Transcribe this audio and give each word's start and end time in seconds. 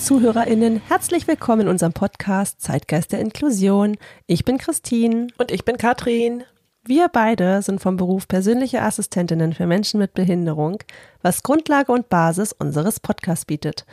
ZuhörerInnen, 0.00 0.80
herzlich 0.88 1.28
willkommen 1.28 1.62
in 1.62 1.68
unserem 1.68 1.92
Podcast 1.92 2.62
Zeitgeist 2.62 3.12
der 3.12 3.20
Inklusion. 3.20 3.98
Ich 4.26 4.46
bin 4.46 4.56
Christine. 4.56 5.26
Und 5.36 5.50
ich 5.50 5.66
bin 5.66 5.76
Katrin. 5.76 6.42
Wir 6.82 7.08
beide 7.08 7.60
sind 7.60 7.82
vom 7.82 7.98
Beruf 7.98 8.26
persönliche 8.26 8.80
Assistentinnen 8.80 9.52
für 9.52 9.66
Menschen 9.66 10.00
mit 10.00 10.14
Behinderung, 10.14 10.78
was 11.20 11.42
Grundlage 11.42 11.92
und 11.92 12.08
Basis 12.08 12.54
unseres 12.54 12.98
Podcasts 12.98 13.44
bietet. 13.44 13.84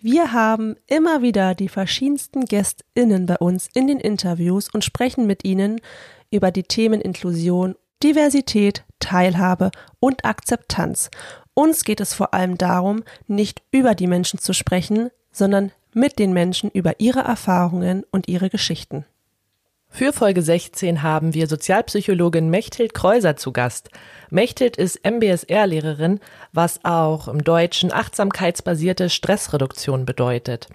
Wir 0.00 0.32
haben 0.32 0.76
immer 0.86 1.20
wieder 1.20 1.54
die 1.54 1.68
verschiedensten 1.68 2.46
GästInnen 2.46 3.26
bei 3.26 3.36
uns 3.36 3.68
in 3.74 3.86
den 3.86 4.00
Interviews 4.00 4.70
und 4.72 4.84
sprechen 4.84 5.26
mit 5.26 5.44
ihnen 5.44 5.82
über 6.30 6.50
die 6.50 6.64
Themen 6.64 7.02
Inklusion, 7.02 7.76
Diversität, 8.02 8.84
Teilhabe 9.00 9.70
und 10.00 10.24
Akzeptanz. 10.24 11.10
Uns 11.52 11.84
geht 11.84 12.00
es 12.00 12.14
vor 12.14 12.32
allem 12.32 12.56
darum, 12.56 13.04
nicht 13.26 13.62
über 13.70 13.94
die 13.94 14.06
Menschen 14.06 14.38
zu 14.38 14.54
sprechen, 14.54 15.10
sondern 15.32 15.72
mit 15.94 16.18
den 16.18 16.32
Menschen 16.32 16.70
über 16.70 17.00
ihre 17.00 17.20
Erfahrungen 17.20 18.04
und 18.10 18.28
ihre 18.28 18.50
Geschichten. 18.50 19.04
Für 19.94 20.14
Folge 20.14 20.40
16 20.40 21.02
haben 21.02 21.34
wir 21.34 21.46
Sozialpsychologin 21.46 22.48
Mechthild 22.48 22.94
Kreuser 22.94 23.36
zu 23.36 23.52
Gast. 23.52 23.90
Mechthild 24.30 24.78
ist 24.78 25.04
MBSR-Lehrerin, 25.04 26.18
was 26.52 26.82
auch 26.82 27.28
im 27.28 27.44
Deutschen 27.44 27.92
achtsamkeitsbasierte 27.92 29.10
Stressreduktion 29.10 30.06
bedeutet. 30.06 30.68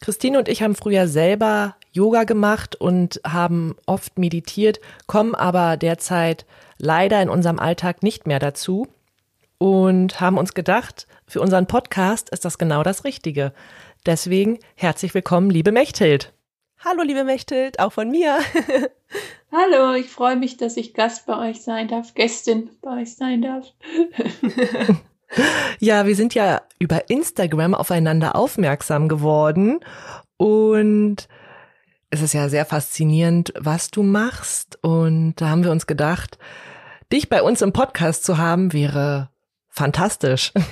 Christine 0.00 0.38
und 0.38 0.48
ich 0.48 0.62
haben 0.62 0.76
früher 0.76 1.08
selber 1.08 1.74
Yoga 1.90 2.22
gemacht 2.22 2.76
und 2.76 3.20
haben 3.26 3.74
oft 3.86 4.18
meditiert, 4.18 4.78
kommen 5.06 5.34
aber 5.34 5.76
derzeit 5.76 6.46
leider 6.78 7.22
in 7.22 7.28
unserem 7.28 7.58
Alltag 7.58 8.04
nicht 8.04 8.26
mehr 8.26 8.38
dazu 8.38 8.86
und 9.58 10.20
haben 10.20 10.38
uns 10.38 10.54
gedacht, 10.54 11.06
für 11.34 11.40
unseren 11.40 11.66
Podcast 11.66 12.30
ist 12.30 12.44
das 12.44 12.58
genau 12.58 12.84
das 12.84 13.02
Richtige. 13.02 13.52
Deswegen 14.06 14.60
herzlich 14.76 15.14
willkommen, 15.14 15.50
liebe 15.50 15.72
Mechthild. 15.72 16.32
Hallo, 16.78 17.02
liebe 17.02 17.24
Mechthild, 17.24 17.80
auch 17.80 17.92
von 17.92 18.08
mir. 18.08 18.38
Hallo, 19.52 19.94
ich 19.94 20.10
freue 20.10 20.36
mich, 20.36 20.58
dass 20.58 20.76
ich 20.76 20.94
Gast 20.94 21.26
bei 21.26 21.50
euch 21.50 21.62
sein 21.62 21.88
darf, 21.88 22.14
Gästin 22.14 22.70
bei 22.82 23.00
euch 23.02 23.16
sein 23.16 23.42
darf. 23.42 23.66
ja, 25.80 26.06
wir 26.06 26.14
sind 26.14 26.36
ja 26.36 26.62
über 26.78 27.10
Instagram 27.10 27.74
aufeinander 27.74 28.36
aufmerksam 28.36 29.08
geworden 29.08 29.80
und 30.36 31.26
es 32.10 32.22
ist 32.22 32.34
ja 32.34 32.48
sehr 32.48 32.64
faszinierend, 32.64 33.52
was 33.58 33.90
du 33.90 34.04
machst 34.04 34.78
und 34.82 35.34
da 35.40 35.48
haben 35.48 35.64
wir 35.64 35.72
uns 35.72 35.88
gedacht, 35.88 36.38
dich 37.12 37.28
bei 37.28 37.42
uns 37.42 37.60
im 37.60 37.72
Podcast 37.72 38.22
zu 38.22 38.38
haben 38.38 38.72
wäre 38.72 39.33
fantastisch. 39.74 40.52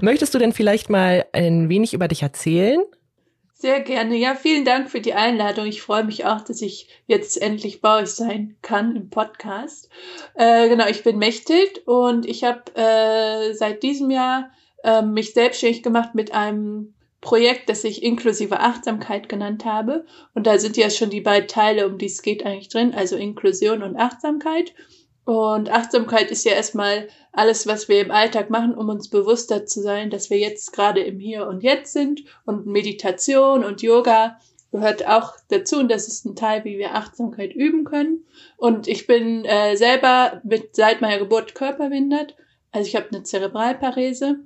Möchtest 0.00 0.34
du 0.34 0.38
denn 0.38 0.52
vielleicht 0.52 0.90
mal 0.90 1.26
ein 1.32 1.68
wenig 1.68 1.94
über 1.94 2.08
dich 2.08 2.22
erzählen? 2.22 2.80
Sehr 3.54 3.80
gerne. 3.80 4.16
Ja, 4.16 4.34
vielen 4.34 4.66
Dank 4.66 4.90
für 4.90 5.00
die 5.00 5.14
Einladung. 5.14 5.66
Ich 5.66 5.80
freue 5.80 6.04
mich 6.04 6.26
auch, 6.26 6.42
dass 6.42 6.60
ich 6.60 6.88
jetzt 7.06 7.40
endlich 7.40 7.80
bei 7.80 8.02
euch 8.02 8.10
sein 8.10 8.56
kann 8.60 8.94
im 8.94 9.08
Podcast. 9.08 9.88
Äh, 10.34 10.68
genau, 10.68 10.86
ich 10.86 11.02
bin 11.02 11.18
Mechthild 11.18 11.86
und 11.86 12.26
ich 12.26 12.44
habe 12.44 12.62
äh, 12.74 13.54
seit 13.54 13.82
diesem 13.82 14.10
Jahr 14.10 14.50
äh, 14.84 15.00
mich 15.00 15.32
selbstständig 15.32 15.82
gemacht 15.82 16.14
mit 16.14 16.34
einem 16.34 16.94
Projekt, 17.22 17.70
das 17.70 17.82
ich 17.84 18.02
inklusive 18.02 18.60
Achtsamkeit 18.60 19.30
genannt 19.30 19.64
habe. 19.64 20.04
Und 20.34 20.46
da 20.46 20.58
sind 20.58 20.76
ja 20.76 20.90
schon 20.90 21.08
die 21.08 21.22
beiden 21.22 21.48
Teile, 21.48 21.86
um 21.86 21.96
die 21.96 22.06
es 22.06 22.20
geht 22.20 22.44
eigentlich 22.44 22.68
drin, 22.68 22.92
also 22.94 23.16
Inklusion 23.16 23.82
und 23.82 23.96
Achtsamkeit. 23.96 24.74
Und 25.26 25.72
Achtsamkeit 25.72 26.30
ist 26.30 26.44
ja 26.44 26.52
erstmal 26.52 27.08
alles, 27.32 27.66
was 27.66 27.88
wir 27.88 28.00
im 28.00 28.12
Alltag 28.12 28.48
machen, 28.48 28.74
um 28.74 28.88
uns 28.88 29.10
bewusster 29.10 29.66
zu 29.66 29.82
sein, 29.82 30.08
dass 30.08 30.30
wir 30.30 30.38
jetzt 30.38 30.72
gerade 30.72 31.00
im 31.00 31.18
Hier 31.18 31.48
und 31.48 31.64
Jetzt 31.64 31.92
sind. 31.92 32.22
Und 32.44 32.66
Meditation 32.66 33.64
und 33.64 33.82
Yoga 33.82 34.38
gehört 34.70 35.04
auch 35.08 35.32
dazu. 35.48 35.78
Und 35.78 35.90
das 35.90 36.06
ist 36.06 36.26
ein 36.26 36.36
Teil, 36.36 36.64
wie 36.64 36.78
wir 36.78 36.94
Achtsamkeit 36.94 37.52
üben 37.56 37.82
können. 37.82 38.24
Und 38.56 38.86
ich 38.86 39.08
bin 39.08 39.44
äh, 39.44 39.76
selber 39.76 40.40
mit 40.44 40.76
seit 40.76 41.00
meiner 41.00 41.18
Geburt 41.18 41.56
körperbehindert. 41.56 42.36
Also 42.70 42.86
ich 42.86 42.94
habe 42.94 43.08
eine 43.10 43.24
Zerebralparese. 43.24 44.36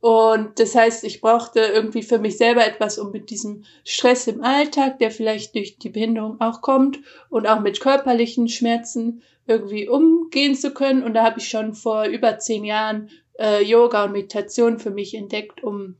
Und 0.00 0.60
das 0.60 0.76
heißt, 0.76 1.02
ich 1.02 1.20
brauchte 1.20 1.58
irgendwie 1.58 2.04
für 2.04 2.20
mich 2.20 2.36
selber 2.36 2.64
etwas, 2.64 2.98
um 3.00 3.10
mit 3.10 3.30
diesem 3.30 3.64
Stress 3.84 4.28
im 4.28 4.44
Alltag, 4.44 5.00
der 5.00 5.10
vielleicht 5.10 5.56
durch 5.56 5.78
die 5.78 5.88
Behinderung 5.88 6.40
auch 6.40 6.60
kommt 6.60 7.00
und 7.28 7.48
auch 7.48 7.58
mit 7.58 7.80
körperlichen 7.80 8.48
Schmerzen 8.48 9.22
irgendwie 9.48 9.88
umgehen 9.88 10.54
zu 10.54 10.72
können. 10.72 11.02
Und 11.02 11.14
da 11.14 11.24
habe 11.24 11.40
ich 11.40 11.48
schon 11.48 11.74
vor 11.74 12.04
über 12.04 12.38
zehn 12.38 12.64
Jahren 12.64 13.10
äh, 13.38 13.62
Yoga 13.64 14.04
und 14.04 14.12
Meditation 14.12 14.78
für 14.78 14.90
mich 14.90 15.14
entdeckt, 15.14 15.64
um 15.64 15.96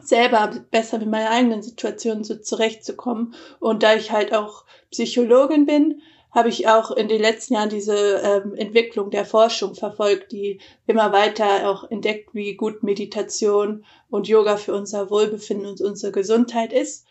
selber 0.00 0.50
besser 0.70 0.98
mit 0.98 1.10
meiner 1.10 1.30
eigenen 1.30 1.62
Situation 1.62 2.24
so 2.24 2.34
zurechtzukommen. 2.36 3.34
Und 3.60 3.82
da 3.82 3.94
ich 3.94 4.10
halt 4.10 4.34
auch 4.34 4.64
Psychologin 4.90 5.66
bin, 5.66 6.00
habe 6.30 6.48
ich 6.48 6.66
auch 6.66 6.90
in 6.90 7.08
den 7.08 7.20
letzten 7.20 7.54
Jahren 7.54 7.68
diese 7.68 8.22
ähm, 8.24 8.54
Entwicklung 8.54 9.10
der 9.10 9.26
Forschung 9.26 9.74
verfolgt, 9.74 10.32
die 10.32 10.60
immer 10.86 11.12
weiter 11.12 11.68
auch 11.68 11.90
entdeckt, 11.90 12.30
wie 12.32 12.54
gut 12.54 12.82
Meditation 12.82 13.84
und 14.08 14.28
Yoga 14.28 14.56
für 14.56 14.74
unser 14.74 15.10
Wohlbefinden 15.10 15.66
und 15.66 15.82
unsere 15.82 16.10
Gesundheit 16.10 16.72
ist. 16.72 17.06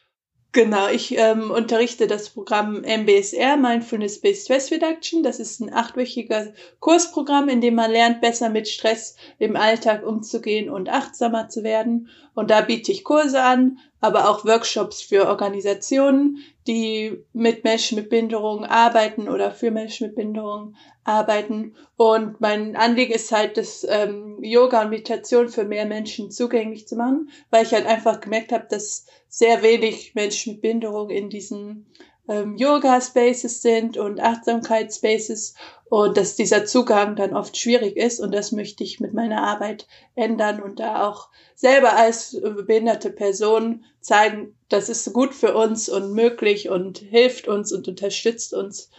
Genau, 0.54 0.90
ich 0.90 1.18
ähm, 1.18 1.50
unterrichte 1.50 2.08
das 2.08 2.30
Programm 2.30 2.82
MBSR, 2.82 3.56
Mindfulness-Based 3.56 4.44
Stress 4.44 4.70
Reduction. 4.70 5.24
Das 5.24 5.40
ist 5.40 5.62
ein 5.62 5.74
achtwöchiger 5.74 6.54
Kursprogramm, 6.82 7.48
in 7.48 7.62
dem 7.62 7.76
man 7.76 7.90
lernt, 7.90 8.20
besser 8.20 8.50
mit 8.50 8.68
Stress 8.68 9.16
im 9.40 9.56
Alltag 9.56 10.06
umzugehen 10.06 10.70
und 10.70 10.90
achtsamer 10.90 11.48
zu 11.48 11.64
werden. 11.64 12.10
Und 12.34 12.52
da 12.52 12.60
biete 12.60 12.92
ich 12.92 13.06
Kurse 13.06 13.42
an, 13.42 13.80
aber 14.02 14.30
auch 14.30 14.44
Workshops 14.46 15.02
für 15.02 15.28
Organisationen, 15.28 16.40
die 16.68 17.24
mit 17.34 17.64
Menschen 17.64 17.98
mit 17.98 18.10
Behinderungen 18.10 18.66
arbeiten 18.66 19.30
oder 19.30 19.52
für 19.52 19.72
Menschen 19.72 20.08
mit 20.08 20.16
Behinderungen 20.16 20.76
arbeiten. 21.04 21.76
Und 21.98 22.42
mein 22.42 22.76
Anliegen 22.76 23.14
ist 23.14 23.32
halt, 23.32 23.58
das 23.58 23.86
ähm, 23.88 24.44
Yoga 24.44 24.82
und 24.82 24.90
Meditation 24.90 25.50
für 25.50 25.66
mehr 25.66 25.86
Menschen 25.86 26.32
zugänglich 26.32 26.88
zu 26.88 26.96
machen, 26.96 27.30
weil 27.52 27.64
ich 27.64 27.74
halt 27.74 27.86
einfach 27.86 28.20
gemerkt 28.20 28.52
habe, 28.52 28.66
dass 28.70 29.06
sehr 29.30 29.62
wenig 29.62 30.16
Menschen 30.16 30.54
mit 30.54 30.62
Behinderung 30.62 31.10
in 31.10 31.30
diesen 31.30 31.86
ähm, 32.32 32.56
Yoga-Spaces 32.56 33.62
sind 33.62 33.98
und 33.98 34.22
Achtsamkeits-Spaces 34.22 35.54
und 35.90 36.16
dass 36.16 36.38
dieser 36.38 36.64
Zugang 36.64 37.18
dann 37.18 37.36
oft 37.36 37.58
schwierig 37.58 37.98
ist 37.98 38.22
und 38.22 38.34
das 38.34 38.54
möchte 38.54 38.86
ich 38.86 39.02
mit 39.02 39.14
meiner 39.14 39.44
Arbeit 39.44 39.86
ändern 40.16 40.62
und 40.62 40.80
da 40.80 41.08
auch 41.08 41.30
selber 41.56 41.98
als 41.98 42.40
behinderte 42.66 43.12
Person 43.12 43.84
zeigen, 44.00 44.56
das 44.70 44.88
ist 44.88 45.12
gut 45.12 45.34
für 45.34 45.54
uns 45.56 45.90
und 45.90 46.14
möglich 46.14 46.70
und 46.70 47.00
hilft 47.00 47.50
uns 47.50 47.74
und 47.74 47.90
unterstützt 47.90 48.54
uns. 48.54 48.90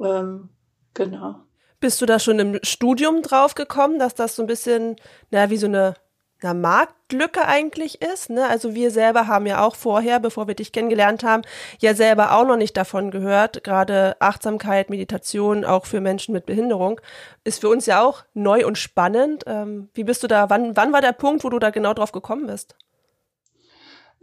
Ähm, 0.00 0.48
genau. 0.94 1.36
Bist 1.80 2.00
du 2.00 2.06
da 2.06 2.18
schon 2.18 2.38
im 2.38 2.58
Studium 2.62 3.20
drauf 3.20 3.54
gekommen, 3.54 3.98
dass 3.98 4.14
das 4.14 4.34
so 4.34 4.42
ein 4.42 4.48
bisschen, 4.48 4.96
na, 5.30 5.50
wie 5.50 5.58
so 5.58 5.66
eine 5.66 5.94
einer 6.42 6.54
Marktlücke 6.54 7.46
eigentlich 7.46 8.00
ist. 8.00 8.30
Ne? 8.30 8.46
Also 8.46 8.74
wir 8.74 8.90
selber 8.90 9.26
haben 9.26 9.46
ja 9.46 9.64
auch 9.64 9.74
vorher, 9.74 10.20
bevor 10.20 10.46
wir 10.46 10.54
dich 10.54 10.72
kennengelernt 10.72 11.24
haben, 11.24 11.42
ja 11.80 11.94
selber 11.94 12.32
auch 12.32 12.46
noch 12.46 12.56
nicht 12.56 12.76
davon 12.76 13.10
gehört. 13.10 13.64
Gerade 13.64 14.16
Achtsamkeit, 14.20 14.90
Meditation, 14.90 15.64
auch 15.64 15.86
für 15.86 16.00
Menschen 16.00 16.32
mit 16.32 16.46
Behinderung, 16.46 17.00
ist 17.44 17.60
für 17.60 17.68
uns 17.68 17.86
ja 17.86 18.02
auch 18.02 18.24
neu 18.34 18.66
und 18.66 18.78
spannend. 18.78 19.44
Ähm, 19.46 19.88
wie 19.94 20.04
bist 20.04 20.22
du 20.22 20.28
da, 20.28 20.48
wann, 20.50 20.76
wann 20.76 20.92
war 20.92 21.00
der 21.00 21.12
Punkt, 21.12 21.44
wo 21.44 21.48
du 21.48 21.58
da 21.58 21.70
genau 21.70 21.94
drauf 21.94 22.12
gekommen 22.12 22.46
bist? 22.46 22.76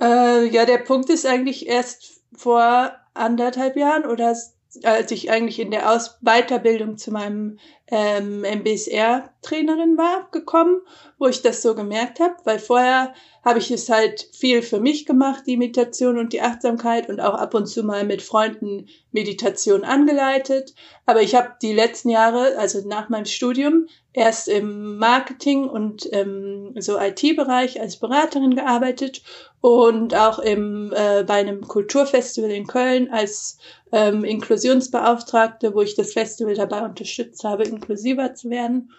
Äh, 0.02 0.48
ja, 0.48 0.66
der 0.66 0.80
Punkt 0.80 1.10
ist 1.10 1.26
eigentlich 1.26 1.68
erst 1.68 2.22
vor 2.36 2.94
anderthalb 3.14 3.78
Jahren 3.78 4.06
oder 4.06 4.36
als 4.84 5.12
ich 5.12 5.32
eigentlich 5.32 5.60
in 5.60 5.72
der 5.72 5.92
Aus 5.92 6.18
Weiterbildung 6.22 6.98
zu 6.98 7.12
meinem 7.12 7.60
ähm, 7.88 8.42
MBSR-Trainerin 8.42 9.98
war, 9.98 10.28
gekommen, 10.32 10.82
wo 11.20 11.28
ich 11.28 11.42
das 11.42 11.62
so 11.62 11.76
gemerkt 11.76 12.20
habe, 12.20 12.36
weil 12.44 12.60
vorher 12.60 13.14
habe 13.44 13.60
ich 13.60 13.70
es 13.70 13.90
halt 13.90 14.28
viel 14.34 14.64
für 14.64 14.80
mich 14.80 15.06
gemacht, 15.06 15.44
die 15.46 15.56
Meditation 15.56 16.18
und 16.18 16.34
die 16.34 16.42
Achtsamkeit 16.42 17.10
und 17.10 17.20
auch 17.20 17.36
ab 17.36 17.54
und 17.54 17.68
zu 17.68 17.84
mal 17.84 18.04
mit 18.04 18.24
Freunden 18.24 18.88
Meditation 19.12 19.84
angeleitet. 19.84 20.74
Aber 21.06 21.22
ich 21.22 21.36
habe 21.36 21.54
die 21.62 21.74
letzten 21.74 22.10
Jahre, 22.10 22.58
also 22.58 22.88
nach 22.88 23.10
meinem 23.10 23.26
Studium, 23.26 23.88
erst 24.14 24.48
im 24.48 24.98
Marketing 24.98 25.70
und 25.70 26.06
im 26.06 26.74
so 26.80 27.00
IT-Bereich 27.00 27.80
als 27.80 27.98
Beraterin 27.98 28.56
gearbeitet 28.56 29.22
und 29.66 30.14
auch 30.14 30.38
im, 30.38 30.94
äh, 30.96 31.24
bei 31.24 31.34
einem 31.34 31.62
Kulturfestival 31.68 32.52
in 32.52 32.68
Köln 32.68 33.10
als 33.10 33.58
ähm, 33.92 34.24
Inklusionsbeauftragte, 34.24 35.74
wo 35.74 35.82
ich 35.82 35.96
das 35.96 36.14
Festival 36.14 36.54
dabei 36.54 36.86
unterstützt 36.86 37.44
habe, 37.44 37.64
inklusiver 37.64 38.36
zu 38.36 38.52
werden. 38.52 38.92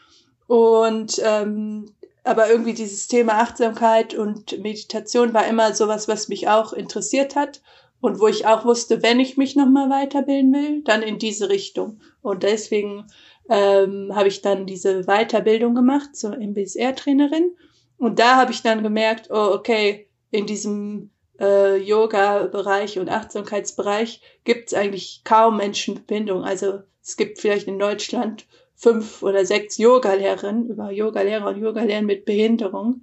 Und 0.49 1.23
ähm, 1.25 1.93
aber 2.25 2.51
irgendwie 2.51 2.75
dieses 2.75 3.07
Thema 3.07 3.35
Achtsamkeit 3.35 4.17
und 4.17 4.61
Meditation 4.61 5.33
war 5.33 5.47
immer 5.47 5.73
sowas, 5.73 6.09
was 6.09 6.27
mich 6.27 6.49
auch 6.49 6.73
interessiert 6.73 7.37
hat 7.37 7.63
und 8.01 8.19
wo 8.19 8.27
ich 8.27 8.49
auch 8.49 8.65
wusste, 8.65 9.05
wenn 9.05 9.21
ich 9.21 9.37
mich 9.37 9.55
nochmal 9.55 9.89
weiterbilden 9.89 10.53
will, 10.53 10.83
dann 10.83 11.03
in 11.03 11.21
diese 11.21 11.49
Richtung. 11.49 12.01
Und 12.23 12.43
deswegen 12.43 13.07
ähm, 13.49 14.11
habe 14.13 14.27
ich 14.27 14.43
dann 14.43 14.67
diese 14.67 15.05
Weiterbildung 15.05 15.77
gemacht 15.77 16.17
zur 16.17 16.37
MBSR-Trainerin. 16.37 17.55
Und 17.99 18.19
da 18.19 18.35
habe 18.35 18.51
ich 18.51 18.63
dann 18.63 18.83
gemerkt, 18.83 19.29
oh, 19.31 19.53
okay, 19.55 20.06
in 20.37 20.47
diesem 20.47 21.11
äh, 21.41 21.77
Yoga-Bereich 21.77 22.99
und 22.99 23.09
Achtsamkeitsbereich 23.09 24.21
gibt 24.45 24.69
es 24.69 24.75
eigentlich 24.75 25.23
kaum 25.25 25.57
Menschen 25.57 25.95
mit 25.95 26.07
Bindung. 26.07 26.45
Also 26.45 26.81
es 27.03 27.17
gibt 27.17 27.41
vielleicht 27.41 27.69
in 27.69 27.79
Deutschland 27.79 28.47
fünf 28.75 29.23
oder 29.23 29.45
sechs 29.47 29.79
Yoga-Lehrerinnen 29.79 30.69
über 30.69 30.91
Yoga-Lehrer 30.91 31.49
und 31.49 31.61
Yoga-Lehren 31.61 32.07
mit 32.07 32.25
Behinderung. 32.25 33.03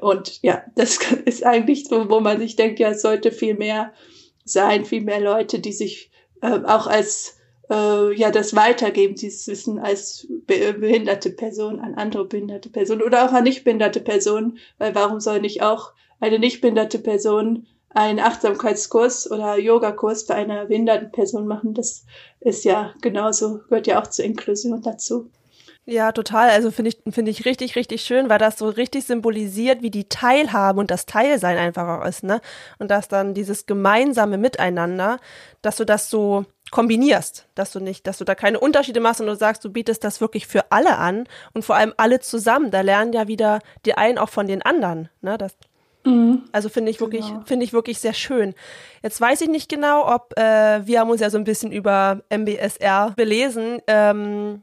Und 0.00 0.42
ja, 0.42 0.62
das 0.76 0.98
ist 1.24 1.44
eigentlich 1.44 1.86
so, 1.88 2.08
wo 2.08 2.20
man 2.20 2.38
sich 2.38 2.56
denkt, 2.56 2.78
ja, 2.78 2.90
es 2.90 3.02
sollte 3.02 3.32
viel 3.32 3.54
mehr 3.54 3.92
sein, 4.44 4.84
viel 4.84 5.02
mehr 5.02 5.20
Leute, 5.20 5.58
die 5.58 5.72
sich 5.72 6.10
äh, 6.40 6.60
auch 6.64 6.86
als 6.86 7.38
äh, 7.70 8.14
ja 8.14 8.30
das 8.30 8.54
weitergeben, 8.54 9.14
dieses 9.14 9.46
Wissen 9.46 9.78
als 9.78 10.26
be 10.46 10.72
behinderte 10.72 11.30
Person 11.30 11.80
an 11.80 11.94
andere 11.94 12.24
behinderte 12.24 12.70
Personen 12.70 13.02
oder 13.02 13.26
auch 13.26 13.32
an 13.32 13.44
nicht 13.44 13.64
behinderte 13.64 14.00
Personen, 14.00 14.58
weil 14.78 14.94
warum 14.94 15.20
soll 15.20 15.40
nicht 15.40 15.62
auch 15.62 15.92
eine 16.20 16.38
nicht 16.38 16.60
behinderte 16.60 16.98
Person 16.98 17.66
einen 17.90 18.20
Achtsamkeitskurs 18.20 19.30
oder 19.30 19.58
Yogakurs 19.58 20.26
bei 20.26 20.34
einer 20.34 20.66
behinderten 20.66 21.10
Person 21.10 21.46
machen. 21.46 21.74
Das 21.74 22.04
ist 22.40 22.64
ja 22.64 22.92
genauso, 23.00 23.60
gehört 23.68 23.86
ja 23.86 24.00
auch 24.00 24.06
zur 24.06 24.24
Inklusion 24.24 24.82
dazu. 24.82 25.30
Ja, 25.90 26.12
total. 26.12 26.50
Also 26.50 26.70
finde 26.70 26.90
ich, 26.90 27.14
finde 27.14 27.30
ich 27.30 27.46
richtig, 27.46 27.74
richtig 27.74 28.02
schön, 28.02 28.28
weil 28.28 28.38
das 28.38 28.58
so 28.58 28.68
richtig 28.68 29.06
symbolisiert, 29.06 29.80
wie 29.80 29.90
die 29.90 30.06
Teilhabe 30.06 30.78
und 30.80 30.90
das 30.90 31.06
Teilsein 31.06 31.56
einfach 31.56 31.88
auch 31.88 32.04
ist, 32.06 32.24
ne? 32.24 32.42
Und 32.78 32.90
dass 32.90 33.08
dann 33.08 33.32
dieses 33.32 33.64
gemeinsame 33.64 34.36
Miteinander, 34.36 35.18
dass 35.62 35.76
du 35.76 35.86
das 35.86 36.10
so 36.10 36.44
kombinierst, 36.70 37.48
dass 37.54 37.72
du 37.72 37.80
nicht, 37.80 38.06
dass 38.06 38.18
du 38.18 38.26
da 38.26 38.34
keine 38.34 38.60
Unterschiede 38.60 39.00
machst 39.00 39.22
und 39.22 39.28
du 39.28 39.34
sagst, 39.34 39.64
du 39.64 39.70
bietest 39.70 40.04
das 40.04 40.20
wirklich 40.20 40.46
für 40.46 40.70
alle 40.70 40.98
an 40.98 41.26
und 41.54 41.64
vor 41.64 41.76
allem 41.76 41.94
alle 41.96 42.20
zusammen. 42.20 42.70
Da 42.70 42.82
lernen 42.82 43.14
ja 43.14 43.26
wieder 43.26 43.60
die 43.86 43.94
einen 43.94 44.18
auch 44.18 44.28
von 44.28 44.46
den 44.46 44.60
anderen, 44.60 45.08
ne? 45.22 45.38
Das, 45.38 45.56
Mhm. 46.08 46.42
Also 46.52 46.68
finde 46.68 46.90
ich 46.90 47.00
wirklich, 47.00 47.26
genau. 47.26 47.42
finde 47.44 47.64
ich 47.64 47.72
wirklich 47.72 47.98
sehr 47.98 48.14
schön. 48.14 48.54
Jetzt 49.02 49.20
weiß 49.20 49.40
ich 49.42 49.48
nicht 49.48 49.68
genau, 49.68 50.12
ob 50.12 50.36
äh, 50.38 50.86
wir 50.86 51.00
haben 51.00 51.10
uns 51.10 51.20
ja 51.20 51.30
so 51.30 51.38
ein 51.38 51.44
bisschen 51.44 51.72
über 51.72 52.22
MBSR 52.30 53.12
belesen. 53.16 53.80
Ähm, 53.86 54.62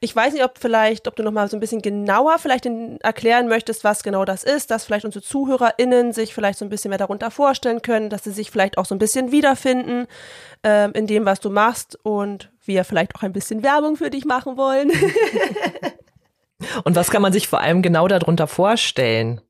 ich 0.00 0.14
weiß 0.16 0.32
nicht, 0.32 0.44
ob 0.44 0.58
vielleicht, 0.58 1.06
ob 1.08 1.16
du 1.16 1.22
noch 1.22 1.30
mal 1.30 1.48
so 1.48 1.56
ein 1.56 1.60
bisschen 1.60 1.82
genauer 1.82 2.38
vielleicht 2.38 2.64
in, 2.64 3.00
erklären 3.02 3.48
möchtest, 3.48 3.84
was 3.84 4.02
genau 4.02 4.24
das 4.24 4.42
ist, 4.42 4.70
dass 4.70 4.84
vielleicht 4.84 5.04
unsere 5.04 5.22
ZuhörerInnen 5.22 6.12
sich 6.12 6.34
vielleicht 6.34 6.58
so 6.58 6.64
ein 6.64 6.70
bisschen 6.70 6.88
mehr 6.88 6.98
darunter 6.98 7.30
vorstellen 7.30 7.82
können, 7.82 8.08
dass 8.08 8.24
sie 8.24 8.32
sich 8.32 8.50
vielleicht 8.50 8.78
auch 8.78 8.86
so 8.86 8.94
ein 8.94 8.98
bisschen 8.98 9.30
wiederfinden 9.30 10.06
ähm, 10.62 10.92
in 10.94 11.06
dem, 11.06 11.26
was 11.26 11.40
du 11.40 11.50
machst 11.50 11.98
und 12.02 12.50
wir 12.64 12.84
vielleicht 12.84 13.14
auch 13.14 13.22
ein 13.22 13.32
bisschen 13.32 13.62
Werbung 13.62 13.96
für 13.96 14.10
dich 14.10 14.24
machen 14.24 14.56
wollen. 14.56 14.90
und 16.84 16.96
was 16.96 17.10
kann 17.10 17.22
man 17.22 17.32
sich 17.32 17.46
vor 17.46 17.60
allem 17.60 17.82
genau 17.82 18.08
darunter 18.08 18.46
vorstellen? 18.46 19.42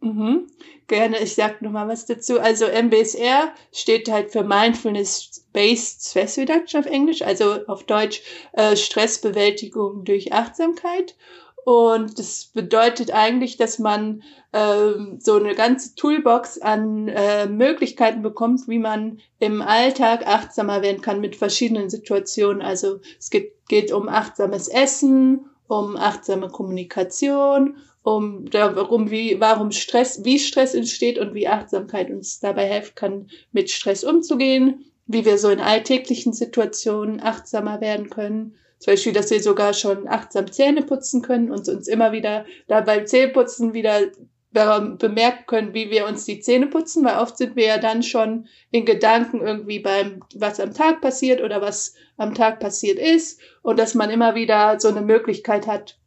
Mhm. 0.00 0.46
Gerne, 0.86 1.18
ich 1.20 1.34
sag 1.34 1.60
noch 1.62 1.70
mal 1.70 1.88
was 1.88 2.06
dazu. 2.06 2.40
Also 2.40 2.64
MBSR 2.66 3.52
steht 3.72 4.10
halt 4.10 4.30
für 4.32 4.42
Mindfulness-Based 4.42 6.08
Stress 6.08 6.38
Reduction 6.38 6.80
auf 6.80 6.86
Englisch, 6.86 7.22
also 7.22 7.66
auf 7.66 7.84
Deutsch 7.84 8.22
äh, 8.52 8.76
Stressbewältigung 8.76 10.04
durch 10.04 10.32
Achtsamkeit. 10.32 11.16
Und 11.64 12.18
das 12.18 12.46
bedeutet 12.46 13.12
eigentlich, 13.12 13.58
dass 13.58 13.78
man 13.78 14.22
ähm, 14.54 15.18
so 15.20 15.34
eine 15.34 15.54
ganze 15.54 15.94
Toolbox 15.94 16.58
an 16.58 17.08
äh, 17.08 17.46
Möglichkeiten 17.46 18.22
bekommt, 18.22 18.66
wie 18.66 18.78
man 18.78 19.20
im 19.38 19.60
Alltag 19.60 20.26
achtsamer 20.26 20.80
werden 20.80 21.02
kann 21.02 21.20
mit 21.20 21.36
verschiedenen 21.36 21.90
Situationen. 21.90 22.62
Also 22.62 23.00
es 23.18 23.28
geht, 23.28 23.52
geht 23.68 23.92
um 23.92 24.08
achtsames 24.08 24.68
Essen, 24.68 25.50
um 25.68 25.96
achtsame 25.96 26.48
Kommunikation, 26.48 27.76
um 28.02 28.48
darum, 28.50 29.10
wie, 29.10 29.40
warum 29.40 29.72
Stress, 29.72 30.24
wie 30.24 30.38
Stress 30.38 30.74
entsteht 30.74 31.18
und 31.18 31.34
wie 31.34 31.48
Achtsamkeit 31.48 32.10
uns 32.10 32.40
dabei 32.40 32.66
helfen 32.66 32.94
kann, 32.94 33.30
mit 33.52 33.70
Stress 33.70 34.04
umzugehen, 34.04 34.86
wie 35.06 35.24
wir 35.24 35.38
so 35.38 35.50
in 35.50 35.60
alltäglichen 35.60 36.32
Situationen 36.32 37.20
achtsamer 37.20 37.80
werden 37.80 38.10
können. 38.10 38.54
Zum 38.78 38.94
Beispiel, 38.94 39.12
dass 39.12 39.30
wir 39.30 39.42
sogar 39.42 39.74
schon 39.74 40.08
achtsam 40.08 40.50
Zähne 40.50 40.82
putzen 40.82 41.20
können 41.20 41.50
und 41.50 41.68
uns 41.68 41.88
immer 41.88 42.12
wieder 42.12 42.46
da 42.68 42.80
beim 42.80 43.06
Zähneputzen 43.06 43.74
wieder 43.74 44.10
bemerken 44.52 45.44
können, 45.46 45.74
wie 45.74 45.90
wir 45.90 46.06
uns 46.06 46.24
die 46.24 46.40
Zähne 46.40 46.66
putzen, 46.66 47.04
weil 47.04 47.18
oft 47.18 47.38
sind 47.38 47.54
wir 47.54 47.66
ja 47.66 47.78
dann 47.78 48.02
schon 48.02 48.48
in 48.72 48.84
Gedanken 48.84 49.40
irgendwie 49.40 49.78
beim, 49.78 50.24
was 50.34 50.58
am 50.58 50.74
Tag 50.74 51.00
passiert 51.00 51.40
oder 51.40 51.60
was 51.60 51.94
am 52.16 52.34
Tag 52.34 52.58
passiert 52.58 52.98
ist 52.98 53.40
und 53.62 53.78
dass 53.78 53.94
man 53.94 54.10
immer 54.10 54.34
wieder 54.34 54.80
so 54.80 54.88
eine 54.88 55.02
Möglichkeit 55.02 55.68
hat, 55.68 55.99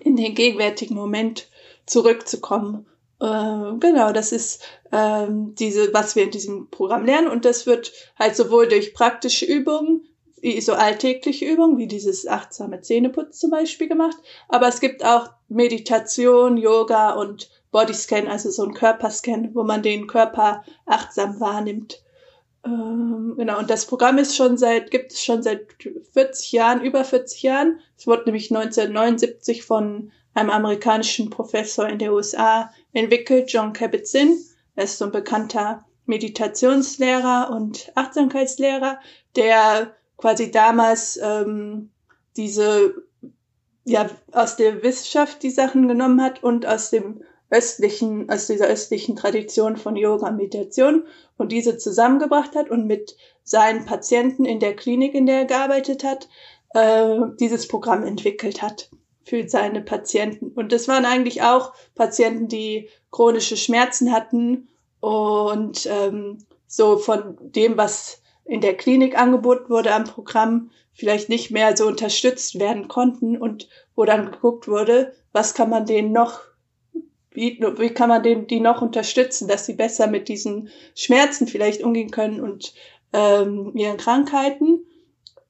in 0.00 0.16
den 0.16 0.34
gegenwärtigen 0.34 0.94
Moment 0.94 1.48
zurückzukommen. 1.86 2.86
Äh, 3.20 3.78
genau, 3.78 4.12
das 4.12 4.32
ist 4.32 4.62
ähm, 4.90 5.54
diese, 5.54 5.94
was 5.94 6.16
wir 6.16 6.24
in 6.24 6.30
diesem 6.30 6.68
Programm 6.70 7.04
lernen 7.04 7.28
und 7.28 7.44
das 7.44 7.66
wird 7.66 7.92
halt 8.18 8.36
sowohl 8.36 8.68
durch 8.68 8.94
praktische 8.94 9.46
Übungen, 9.46 10.08
wie 10.40 10.60
so 10.60 10.72
alltägliche 10.72 11.44
Übungen, 11.44 11.78
wie 11.78 11.86
dieses 11.86 12.26
achtsame 12.26 12.80
Zähneputz 12.80 13.38
zum 13.38 13.50
Beispiel 13.50 13.88
gemacht, 13.88 14.16
aber 14.48 14.66
es 14.66 14.80
gibt 14.80 15.04
auch 15.04 15.30
Meditation, 15.48 16.56
Yoga 16.56 17.12
und 17.12 17.48
Bodyscan, 17.70 18.26
also 18.26 18.50
so 18.50 18.64
ein 18.64 18.74
Körperscan, 18.74 19.54
wo 19.54 19.62
man 19.62 19.82
den 19.82 20.06
Körper 20.08 20.64
achtsam 20.84 21.38
wahrnimmt. 21.40 22.02
Ähm, 22.64 23.34
genau, 23.36 23.58
und 23.58 23.70
das 23.70 23.86
Programm 23.86 24.18
ist 24.18 24.36
schon 24.36 24.56
seit, 24.56 24.90
gibt 24.90 25.12
es 25.12 25.24
schon 25.24 25.42
seit 25.42 25.66
40 26.12 26.52
Jahren, 26.52 26.82
über 26.82 27.04
40 27.04 27.42
Jahren. 27.42 27.80
Es 27.96 28.06
wurde 28.06 28.24
nämlich 28.26 28.50
1979 28.50 29.64
von 29.64 30.12
einem 30.34 30.50
amerikanischen 30.50 31.30
Professor 31.30 31.88
in 31.88 31.98
den 31.98 32.10
USA 32.10 32.70
entwickelt, 32.92 33.52
John 33.52 33.72
Kabat-Zinn. 33.72 34.38
Er 34.76 34.84
ist 34.84 34.98
so 34.98 35.06
ein 35.06 35.12
bekannter 35.12 35.84
Meditationslehrer 36.06 37.50
und 37.54 37.92
Achtsamkeitslehrer, 37.94 38.98
der 39.36 39.94
quasi 40.16 40.50
damals 40.50 41.18
ähm, 41.22 41.90
diese 42.36 42.94
ja 43.84 44.08
aus 44.30 44.56
der 44.56 44.82
Wissenschaft 44.82 45.42
die 45.42 45.50
Sachen 45.50 45.88
genommen 45.88 46.22
hat 46.22 46.42
und 46.42 46.66
aus 46.66 46.90
dem 46.90 47.22
östlichen, 47.52 48.30
aus 48.30 48.46
dieser 48.46 48.66
östlichen 48.66 49.14
Tradition 49.14 49.76
von 49.76 49.94
Yoga 49.94 50.28
und 50.28 50.36
Meditation 50.36 51.04
und 51.36 51.52
diese 51.52 51.76
zusammengebracht 51.76 52.56
hat 52.56 52.70
und 52.70 52.86
mit 52.86 53.16
seinen 53.44 53.84
Patienten 53.84 54.44
in 54.46 54.58
der 54.58 54.74
Klinik, 54.74 55.14
in 55.14 55.26
der 55.26 55.40
er 55.40 55.44
gearbeitet 55.44 56.02
hat, 56.02 56.28
äh, 56.74 57.18
dieses 57.38 57.68
Programm 57.68 58.04
entwickelt 58.04 58.62
hat 58.62 58.90
für 59.24 59.46
seine 59.48 59.82
Patienten. 59.82 60.48
Und 60.48 60.72
das 60.72 60.88
waren 60.88 61.04
eigentlich 61.04 61.42
auch 61.42 61.74
Patienten, 61.94 62.48
die 62.48 62.88
chronische 63.10 63.58
Schmerzen 63.58 64.12
hatten 64.12 64.68
und 65.00 65.86
ähm, 65.86 66.38
so 66.66 66.96
von 66.96 67.36
dem, 67.40 67.76
was 67.76 68.22
in 68.46 68.62
der 68.62 68.76
Klinik 68.76 69.18
angeboten 69.18 69.68
wurde 69.68 69.92
am 69.92 70.04
Programm, 70.04 70.70
vielleicht 70.94 71.28
nicht 71.28 71.50
mehr 71.50 71.76
so 71.76 71.86
unterstützt 71.86 72.58
werden 72.58 72.88
konnten 72.88 73.36
und 73.36 73.68
wo 73.94 74.04
dann 74.04 74.30
geguckt 74.30 74.68
wurde, 74.68 75.12
was 75.32 75.54
kann 75.54 75.70
man 75.70 75.86
denen 75.86 76.12
noch 76.12 76.40
wie, 77.34 77.58
wie 77.60 77.90
kann 77.90 78.08
man 78.08 78.22
den, 78.22 78.46
die 78.46 78.60
noch 78.60 78.82
unterstützen, 78.82 79.48
dass 79.48 79.66
sie 79.66 79.74
besser 79.74 80.06
mit 80.06 80.28
diesen 80.28 80.68
Schmerzen 80.94 81.46
vielleicht 81.46 81.82
umgehen 81.82 82.10
können 82.10 82.40
und 82.40 82.74
ähm, 83.12 83.72
ihren 83.74 83.96
Krankheiten. 83.96 84.86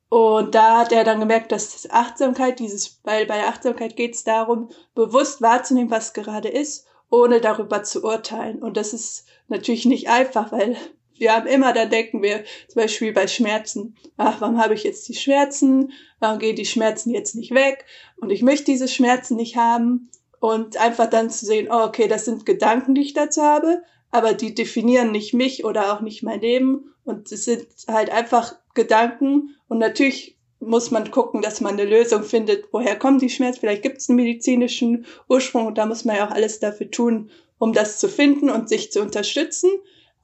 Und 0.08 0.54
da 0.54 0.78
hat 0.78 0.92
er 0.92 1.04
dann 1.04 1.20
gemerkt, 1.20 1.52
dass 1.52 1.88
Achtsamkeit, 1.90 2.58
dieses, 2.58 3.00
weil 3.02 3.24
bei 3.24 3.44
Achtsamkeit 3.46 3.96
geht 3.96 4.14
es 4.14 4.24
darum, 4.24 4.68
bewusst 4.94 5.40
wahrzunehmen, 5.40 5.90
was 5.90 6.12
gerade 6.12 6.48
ist, 6.48 6.86
ohne 7.08 7.40
darüber 7.40 7.82
zu 7.82 8.04
urteilen. 8.04 8.62
Und 8.62 8.76
das 8.76 8.92
ist 8.92 9.24
natürlich 9.48 9.86
nicht 9.86 10.10
einfach, 10.10 10.52
weil 10.52 10.76
wir 11.14 11.34
haben 11.34 11.46
immer, 11.46 11.72
da 11.72 11.86
denken 11.86 12.22
wir 12.22 12.44
zum 12.68 12.82
Beispiel 12.82 13.12
bei 13.12 13.26
Schmerzen, 13.26 13.96
ach, 14.16 14.40
warum 14.40 14.58
habe 14.58 14.74
ich 14.74 14.82
jetzt 14.82 15.08
die 15.08 15.14
Schmerzen? 15.14 15.92
Warum 16.20 16.38
gehen 16.38 16.56
die 16.56 16.66
Schmerzen 16.66 17.10
jetzt 17.10 17.34
nicht 17.34 17.54
weg? 17.54 17.86
Und 18.16 18.30
ich 18.30 18.42
möchte 18.42 18.66
diese 18.66 18.88
Schmerzen 18.88 19.36
nicht 19.36 19.56
haben. 19.56 20.10
Und 20.42 20.76
einfach 20.76 21.08
dann 21.08 21.30
zu 21.30 21.46
sehen, 21.46 21.68
oh, 21.70 21.84
okay, 21.84 22.08
das 22.08 22.24
sind 22.24 22.44
Gedanken, 22.44 22.96
die 22.96 23.02
ich 23.02 23.14
dazu 23.14 23.42
habe, 23.42 23.84
aber 24.10 24.34
die 24.34 24.56
definieren 24.56 25.12
nicht 25.12 25.34
mich 25.34 25.64
oder 25.64 25.92
auch 25.92 26.00
nicht 26.00 26.24
mein 26.24 26.40
Leben. 26.40 26.92
Und 27.04 27.30
es 27.30 27.44
sind 27.44 27.68
halt 27.86 28.10
einfach 28.10 28.56
Gedanken. 28.74 29.54
Und 29.68 29.78
natürlich 29.78 30.36
muss 30.58 30.90
man 30.90 31.12
gucken, 31.12 31.42
dass 31.42 31.60
man 31.60 31.74
eine 31.74 31.88
Lösung 31.88 32.24
findet, 32.24 32.64
woher 32.72 32.98
kommen 32.98 33.20
die 33.20 33.30
Schmerzen. 33.30 33.60
Vielleicht 33.60 33.84
gibt 33.84 33.98
es 33.98 34.08
einen 34.08 34.16
medizinischen 34.16 35.06
Ursprung 35.28 35.66
und 35.66 35.78
da 35.78 35.86
muss 35.86 36.04
man 36.04 36.16
ja 36.16 36.26
auch 36.26 36.32
alles 36.32 36.58
dafür 36.58 36.90
tun, 36.90 37.30
um 37.58 37.72
das 37.72 38.00
zu 38.00 38.08
finden 38.08 38.50
und 38.50 38.68
sich 38.68 38.90
zu 38.90 39.00
unterstützen. 39.00 39.70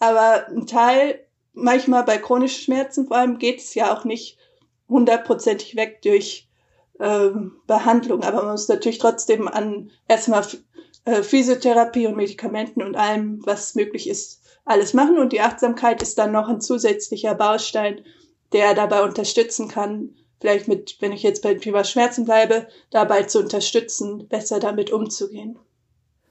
Aber 0.01 0.49
ein 0.49 0.67
Teil, 0.67 1.21
manchmal 1.53 2.03
bei 2.03 2.19
chronischen 2.19 2.65
Schmerzen 2.65 3.07
vor 3.07 3.19
allem, 3.19 3.39
geht 3.39 3.61
es 3.61 3.73
ja 3.75 3.97
auch 3.97 4.05
nicht 4.05 4.37
hundertprozentig 4.89 5.77
weg 5.77 6.03
durch 6.03 6.48
Behandlung. 7.67 8.23
Aber 8.23 8.43
man 8.43 8.53
muss 8.53 8.69
natürlich 8.69 8.99
trotzdem 8.99 9.49
an 9.49 9.91
erstmal 10.09 10.45
äh, 11.05 11.23
Physiotherapie 11.23 12.07
und 12.07 12.17
Medikamenten 12.17 12.83
und 12.83 12.97
allem, 12.97 13.41
was 13.45 13.75
möglich 13.75 14.09
ist, 14.09 14.43
alles 14.65 14.95
machen. 14.95 15.19
Und 15.19 15.33
die 15.33 15.41
Achtsamkeit 15.41 16.03
ist 16.03 16.19
dann 16.19 16.33
noch 16.33 16.49
ein 16.49 16.61
zusätzlicher 16.61 17.35
Baustein, 17.35 18.03
der 18.53 18.75
dabei 18.75 19.03
unterstützen 19.03 19.69
kann, 19.69 20.15
vielleicht 20.41 20.69
mit, 20.69 20.97
wenn 21.01 21.13
ich 21.13 21.23
jetzt 21.23 21.43
bei 21.43 21.55
Thema 21.55 21.85
Schmerzen 21.85 22.25
bleibe, 22.25 22.69
dabei 22.91 23.25
zu 23.25 23.41
unterstützen, 23.41 24.29
besser 24.29 24.61
damit 24.61 24.91
umzugehen. 24.91 25.59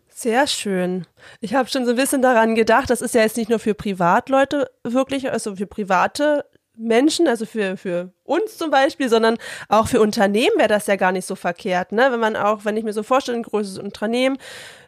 Sehr 0.10 0.48
schön. 0.48 1.06
Ich 1.42 1.54
habe 1.54 1.70
schon 1.70 1.86
so 1.86 1.92
ein 1.92 1.98
bisschen 1.98 2.24
daran 2.24 2.56
gedacht, 2.56 2.90
das 2.90 3.02
ist 3.02 3.14
ja 3.14 3.22
jetzt 3.22 3.38
nicht 3.38 3.50
nur 3.50 3.60
für 3.60 3.76
Privatleute 3.76 4.70
wirklich, 4.84 5.32
also 5.32 5.56
für 5.56 5.68
private 5.68 6.44
Menschen, 6.78 7.28
also 7.28 7.46
für, 7.46 7.78
für 7.78 8.12
uns 8.24 8.58
zum 8.58 8.72
Beispiel, 8.72 9.10
sondern 9.10 9.38
auch 9.70 9.88
für 9.88 10.02
Unternehmen 10.02 10.58
wäre 10.58 10.68
das 10.68 10.88
ja 10.88 10.96
gar 10.96 11.12
nicht 11.12 11.26
so 11.26 11.36
verkehrt, 11.36 11.92
ne? 11.92 12.08
Wenn 12.12 12.20
man 12.20 12.36
auch, 12.36 12.66
wenn 12.66 12.78
ich 12.78 12.84
mir 12.84 12.94
so 12.94 13.04
vorstelle, 13.04 13.38
ein 13.38 13.44
großes 13.44 13.80
Unternehmen, 13.80 14.38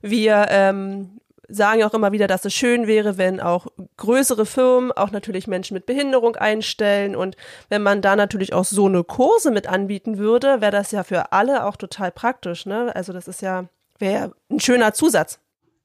wir 0.01 0.47
ähm, 0.49 1.19
sagen 1.47 1.79
ja 1.79 1.87
auch 1.87 1.93
immer 1.93 2.11
wieder, 2.11 2.27
dass 2.27 2.45
es 2.45 2.53
schön 2.53 2.87
wäre, 2.87 3.17
wenn 3.17 3.39
auch 3.39 3.67
größere 3.97 4.45
Firmen 4.45 4.91
auch 4.91 5.11
natürlich 5.11 5.47
Menschen 5.47 5.73
mit 5.73 5.85
Behinderung 5.85 6.35
einstellen 6.35 7.15
und 7.15 7.35
wenn 7.69 7.81
man 7.81 8.01
da 8.01 8.15
natürlich 8.15 8.53
auch 8.53 8.65
so 8.65 8.85
eine 8.85 9.03
Kurse 9.03 9.51
mit 9.51 9.67
anbieten 9.67 10.17
würde, 10.17 10.61
wäre 10.61 10.71
das 10.71 10.91
ja 10.91 11.03
für 11.03 11.31
alle 11.31 11.65
auch 11.65 11.75
total 11.75 12.11
praktisch, 12.11 12.65
ne? 12.65 12.95
Also 12.95 13.13
das 13.13 13.27
ist 13.27 13.41
ja 13.41 13.65
wäre 13.99 14.33
ein 14.49 14.59
schöner 14.59 14.93
Zusatz. 14.93 15.39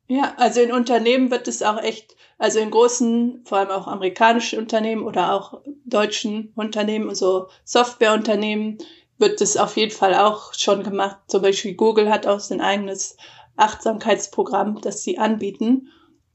Ja, 0.07 0.35
also 0.37 0.61
in 0.61 0.73
Unternehmen 0.73 1.31
wird 1.31 1.49
es 1.49 1.63
auch 1.63 1.81
echt, 1.81 2.15
also 2.39 2.59
in 2.59 2.71
großen, 2.71 3.43
vor 3.45 3.59
allem 3.59 3.71
auch 3.71 3.87
amerikanischen 3.87 4.59
Unternehmen 4.59 5.03
oder 5.03 5.33
auch 5.33 5.63
deutschen 5.85 6.53
Unternehmen, 6.57 7.15
so 7.15 7.49
Softwareunternehmen, 7.65 8.79
wird 9.19 9.41
es 9.41 9.57
auf 9.57 9.77
jeden 9.77 9.93
Fall 9.93 10.15
auch 10.15 10.53
schon 10.55 10.83
gemacht. 10.83 11.19
Zum 11.29 11.43
Beispiel 11.43 11.75
Google 11.75 12.11
hat 12.11 12.27
auch 12.27 12.41
sein 12.41 12.61
eigenes 12.61 13.17
Achtsamkeitsprogramm, 13.57 14.81
das 14.83 15.03
sie 15.03 15.19
anbieten. 15.19 15.89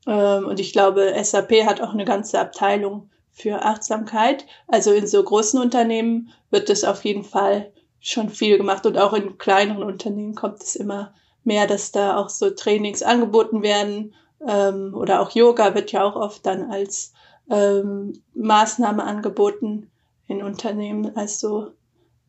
Ähm, 0.07 0.45
und 0.47 0.59
ich 0.59 0.73
glaube, 0.73 1.13
SAP 1.21 1.65
hat 1.65 1.81
auch 1.81 1.93
eine 1.93 2.05
ganze 2.05 2.39
Abteilung 2.39 3.09
für 3.31 3.63
Achtsamkeit. 3.63 4.45
Also 4.67 4.93
in 4.93 5.07
so 5.07 5.23
großen 5.23 5.61
Unternehmen 5.61 6.31
wird 6.49 6.69
es 6.69 6.83
auf 6.83 7.05
jeden 7.05 7.23
Fall 7.23 7.71
schon 7.99 8.29
viel 8.29 8.57
gemacht 8.57 8.85
und 8.85 8.97
auch 8.97 9.13
in 9.13 9.37
kleineren 9.37 9.83
Unternehmen 9.83 10.33
kommt 10.33 10.63
es 10.63 10.75
immer 10.75 11.13
mehr, 11.43 11.67
dass 11.67 11.91
da 11.91 12.17
auch 12.17 12.29
so 12.29 12.49
Trainings 12.49 13.03
angeboten 13.03 13.61
werden 13.61 14.13
ähm, 14.47 14.93
oder 14.95 15.21
auch 15.21 15.31
Yoga 15.31 15.75
wird 15.75 15.91
ja 15.91 16.03
auch 16.03 16.15
oft 16.15 16.45
dann 16.45 16.71
als 16.71 17.13
ähm, 17.49 18.21
Maßnahme 18.33 19.03
angeboten 19.03 19.89
in 20.27 20.43
Unternehmen 20.43 21.15
als 21.15 21.39
so 21.39 21.71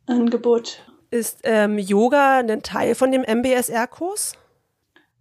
Angebot. 0.07 0.83
Ist 1.11 1.41
ähm, 1.45 1.79
Yoga 1.79 2.39
ein 2.39 2.63
Teil 2.63 2.95
von 2.95 3.13
dem 3.13 3.23
MBSR-Kurs? 3.23 4.35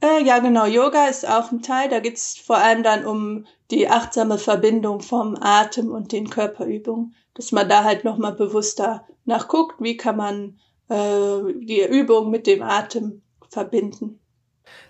Äh, 0.02 0.24
ja, 0.24 0.40
genau. 0.40 0.66
Yoga 0.66 1.08
ist 1.08 1.28
auch 1.28 1.52
ein 1.52 1.62
Teil. 1.62 1.90
Da 1.90 2.00
geht's 2.00 2.38
vor 2.38 2.58
allem 2.58 2.84
dann 2.84 3.06
um 3.06 3.46
die 3.70 3.90
achtsame 3.90 4.38
Verbindung 4.38 5.02
vom 5.02 5.36
Atem 5.40 5.92
und 5.92 6.12
den 6.12 6.30
Körperübungen, 6.30 7.16
dass 7.34 7.52
man 7.52 7.68
da 7.68 7.84
halt 7.84 8.04
nochmal 8.04 8.34
bewusster 8.34 9.06
nachguckt, 9.26 9.82
wie 9.82 9.98
kann 9.98 10.16
man 10.16 10.60
äh, 10.90 11.54
die 11.54 11.86
Übung 11.88 12.30
mit 12.30 12.48
dem 12.48 12.62
Atem 12.62 13.22
verbinden. 13.50 14.20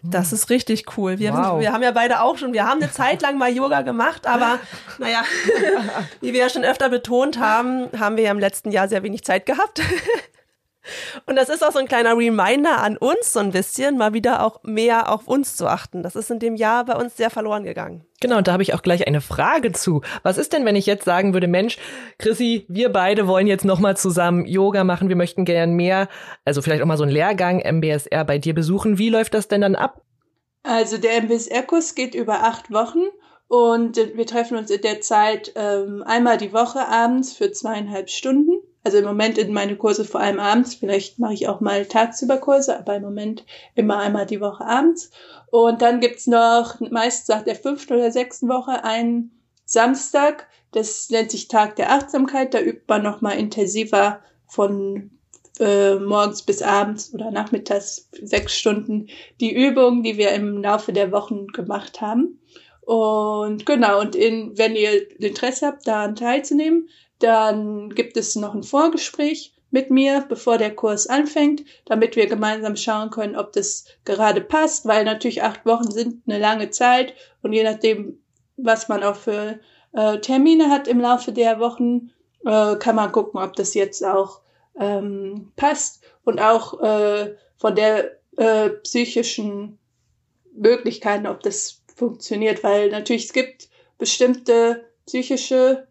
Das 0.03 0.31
ist 0.33 0.49
richtig 0.49 0.97
cool. 0.97 1.19
Wir, 1.19 1.31
wow. 1.31 1.37
haben, 1.37 1.61
wir 1.61 1.73
haben 1.73 1.83
ja 1.83 1.91
beide 1.91 2.21
auch 2.21 2.37
schon, 2.37 2.53
wir 2.53 2.65
haben 2.65 2.81
eine 2.81 2.91
Zeit 2.91 3.21
lang 3.21 3.37
mal 3.37 3.51
Yoga 3.51 3.81
gemacht, 3.81 4.27
aber 4.27 4.59
naja, 4.97 5.23
wie 6.21 6.33
wir 6.33 6.39
ja 6.41 6.49
schon 6.49 6.63
öfter 6.63 6.89
betont 6.89 7.39
haben, 7.39 7.89
haben 7.97 8.17
wir 8.17 8.25
ja 8.25 8.31
im 8.31 8.39
letzten 8.39 8.71
Jahr 8.71 8.87
sehr 8.87 9.03
wenig 9.03 9.23
Zeit 9.23 9.45
gehabt. 9.45 9.81
Und 11.25 11.35
das 11.35 11.49
ist 11.49 11.63
auch 11.63 11.71
so 11.71 11.79
ein 11.79 11.87
kleiner 11.87 12.17
Reminder 12.17 12.81
an 12.81 12.97
uns, 12.97 13.33
so 13.33 13.39
ein 13.39 13.51
bisschen, 13.51 13.97
mal 13.97 14.13
wieder 14.13 14.43
auch 14.43 14.63
mehr 14.63 15.11
auf 15.11 15.27
uns 15.27 15.55
zu 15.55 15.67
achten. 15.67 16.03
Das 16.03 16.15
ist 16.15 16.31
in 16.31 16.39
dem 16.39 16.55
Jahr 16.55 16.85
bei 16.85 16.95
uns 16.95 17.17
sehr 17.17 17.29
verloren 17.29 17.63
gegangen. 17.63 18.05
Genau, 18.21 18.37
und 18.37 18.47
da 18.47 18.53
habe 18.53 18.63
ich 18.63 18.73
auch 18.73 18.81
gleich 18.81 19.07
eine 19.07 19.21
Frage 19.21 19.71
zu. 19.71 20.01
Was 20.23 20.37
ist 20.37 20.53
denn, 20.53 20.65
wenn 20.65 20.75
ich 20.75 20.85
jetzt 20.85 21.05
sagen 21.05 21.33
würde, 21.33 21.47
Mensch, 21.47 21.77
Chrissy, 22.17 22.65
wir 22.67 22.89
beide 22.91 23.27
wollen 23.27 23.47
jetzt 23.47 23.65
nochmal 23.65 23.95
zusammen 23.97 24.45
Yoga 24.45 24.83
machen, 24.83 25.09
wir 25.09 25.15
möchten 25.15 25.45
gern 25.45 25.73
mehr, 25.73 26.07
also 26.45 26.61
vielleicht 26.61 26.81
auch 26.81 26.87
mal 26.87 26.97
so 26.97 27.03
einen 27.03 27.11
Lehrgang 27.11 27.59
MBSR 27.59 28.25
bei 28.25 28.37
dir 28.37 28.53
besuchen. 28.53 28.97
Wie 28.97 29.09
läuft 29.09 29.33
das 29.33 29.47
denn 29.47 29.61
dann 29.61 29.75
ab? 29.75 30.01
Also 30.63 30.97
der 30.97 31.21
MBSR-Kurs 31.21 31.95
geht 31.95 32.15
über 32.15 32.43
acht 32.43 32.71
Wochen 32.71 33.03
und 33.47 33.97
wir 33.97 34.27
treffen 34.27 34.57
uns 34.57 34.69
in 34.69 34.81
der 34.81 35.01
Zeit 35.01 35.53
ähm, 35.55 36.03
einmal 36.05 36.37
die 36.37 36.53
Woche 36.53 36.87
abends 36.87 37.33
für 37.33 37.51
zweieinhalb 37.51 38.09
Stunden 38.09 38.59
also 38.83 38.97
im 38.97 39.05
Moment 39.05 39.37
in 39.37 39.51
meine 39.51 39.75
Kurse 39.75 40.05
vor 40.05 40.21
allem 40.21 40.39
abends, 40.39 40.75
vielleicht 40.75 41.19
mache 41.19 41.33
ich 41.33 41.47
auch 41.47 41.59
mal 41.59 41.85
tagsüber 41.85 42.37
Kurse, 42.37 42.77
aber 42.77 42.95
im 42.95 43.03
Moment 43.03 43.45
immer 43.75 43.99
einmal 43.99 44.25
die 44.25 44.41
Woche 44.41 44.65
abends. 44.65 45.11
Und 45.51 45.81
dann 45.81 45.99
gibt's 45.99 46.27
noch 46.27 46.79
meist 46.79 47.27
nach 47.29 47.43
der 47.43 47.55
fünften 47.55 47.93
oder 47.93 48.11
sechsten 48.11 48.47
Woche 48.47 48.83
einen 48.83 49.31
Samstag, 49.65 50.47
das 50.71 51.09
nennt 51.09 51.31
sich 51.31 51.47
Tag 51.47 51.75
der 51.75 51.91
Achtsamkeit, 51.91 52.53
da 52.53 52.59
übt 52.59 52.83
man 52.87 53.03
nochmal 53.03 53.37
intensiver 53.37 54.21
von 54.47 55.11
äh, 55.59 55.95
morgens 55.95 56.43
bis 56.43 56.61
abends 56.61 57.13
oder 57.13 57.31
nachmittags 57.31 58.09
sechs 58.21 58.57
Stunden 58.57 59.07
die 59.39 59.53
Übungen, 59.53 60.03
die 60.03 60.17
wir 60.17 60.31
im 60.31 60.61
Laufe 60.61 60.93
der 60.93 61.11
Wochen 61.11 61.47
gemacht 61.47 62.01
haben. 62.01 62.39
Und 62.81 63.65
genau, 63.65 63.99
und 63.99 64.15
in, 64.15 64.57
wenn 64.57 64.75
ihr 64.75 65.19
Interesse 65.19 65.67
habt, 65.67 65.87
daran 65.87 66.15
teilzunehmen, 66.15 66.89
dann 67.19 67.89
gibt 67.89 68.17
es 68.17 68.35
noch 68.35 68.55
ein 68.55 68.63
Vorgespräch 68.63 69.53
mit 69.71 69.91
mir, 69.91 70.25
bevor 70.27 70.57
der 70.57 70.75
Kurs 70.75 71.07
anfängt, 71.07 71.63
damit 71.85 72.15
wir 72.15 72.27
gemeinsam 72.27 72.75
schauen 72.75 73.11
können, 73.11 73.35
ob 73.35 73.53
das 73.53 73.85
gerade 74.05 74.41
passt, 74.41 74.87
weil 74.87 75.05
natürlich 75.05 75.43
acht 75.43 75.65
Wochen 75.65 75.91
sind 75.91 76.23
eine 76.27 76.39
lange 76.39 76.69
Zeit 76.71 77.13
und 77.43 77.53
je 77.53 77.63
nachdem, 77.63 78.19
was 78.57 78.87
man 78.89 79.03
auch 79.03 79.15
für 79.15 79.59
äh, 79.93 80.19
Termine 80.19 80.69
hat 80.69 80.87
im 80.87 80.99
Laufe 80.99 81.31
der 81.31 81.59
Wochen, 81.59 82.11
äh, 82.45 82.75
kann 82.77 82.95
man 82.95 83.11
gucken, 83.11 83.39
ob 83.39 83.55
das 83.55 83.73
jetzt 83.73 84.03
auch 84.03 84.41
ähm, 84.79 85.51
passt 85.55 86.03
und 86.23 86.39
auch 86.39 86.81
äh, 86.81 87.35
von 87.57 87.75
der 87.75 88.17
äh, 88.37 88.69
psychischen 88.69 89.77
Möglichkeiten, 90.53 91.27
ob 91.27 91.41
das 91.41 91.81
funktioniert, 91.95 92.63
weil 92.63 92.89
natürlich 92.89 93.25
es 93.25 93.33
gibt 93.33 93.69
bestimmte 93.97 94.85
psychische 95.05 95.88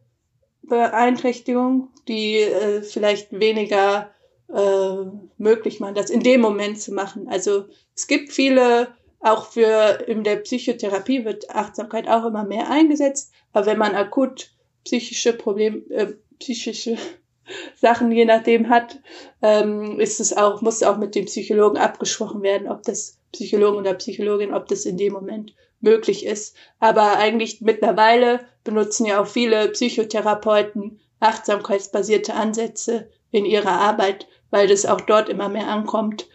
Beeinträchtigung, 0.69 1.89
die 2.07 2.37
äh, 2.37 2.83
vielleicht 2.83 3.39
weniger 3.39 4.11
äh, 4.53 5.05
möglich 5.37 5.81
machen, 5.81 5.95
das 5.95 6.11
in 6.11 6.21
dem 6.21 6.41
Moment 6.41 6.81
zu 6.81 6.93
machen. 6.93 7.29
Also 7.29 7.67
es 7.95 8.07
gibt 8.07 8.33
viele, 8.33 8.89
auch 9.21 9.47
für 9.47 10.05
in 10.07 10.25
der 10.25 10.37
Psychotherapie 10.37 11.25
wird 11.25 11.51
Achtsamkeit 11.51 12.09
auch 12.09 12.25
immer 12.25 12.45
mehr 12.45 12.71
eingesetzt, 12.71 13.33
aber 13.53 13.67
wenn 13.67 13.79
man 13.79 13.95
akut 13.95 14.51
psychische 14.85 15.33
Probleme, 15.33 15.79
äh, 15.91 16.15
psychische 16.39 16.97
Sachen 17.77 18.13
je 18.13 18.25
nachdem 18.25 18.69
hat, 18.69 19.01
ähm, 19.43 19.99
ist 20.01 20.21
es 20.21 20.37
auch, 20.37 20.61
muss 20.61 20.83
auch 20.83 20.99
mit 20.99 21.15
dem 21.15 21.25
Psychologen 21.25 21.79
abgesprochen 21.79 22.43
werden, 22.43 22.69
ob 22.69 22.83
das 22.83 23.19
Psychologen 23.33 23.79
oder 23.79 23.95
Psychologin, 23.95 24.55
ob 24.55 24.69
das 24.69 24.85
in 24.85 24.97
dem 24.97 25.13
Moment 25.13 25.55
möglich 25.81 26.27
ist. 26.27 26.57
Aber 26.79 27.19
eigentlich 27.19 27.61
mittlerweile 27.61 28.41
benutzen 28.69 29.07
ja 29.07 29.23
auch 29.23 29.27
viele 29.27 29.71
Psychotherapeuten 29.71 31.01
achtsamkeitsbasierte 31.21 32.35
Ansätze 32.35 33.09
in 33.31 33.47
ihrer 33.47 33.81
Arbeit, 33.81 34.29
weil 34.51 34.69
das 34.69 34.85
auch 34.85 35.01
dort 35.01 35.31
immer 35.31 35.49
mehr 35.49 35.69
ankommt, 35.69 36.29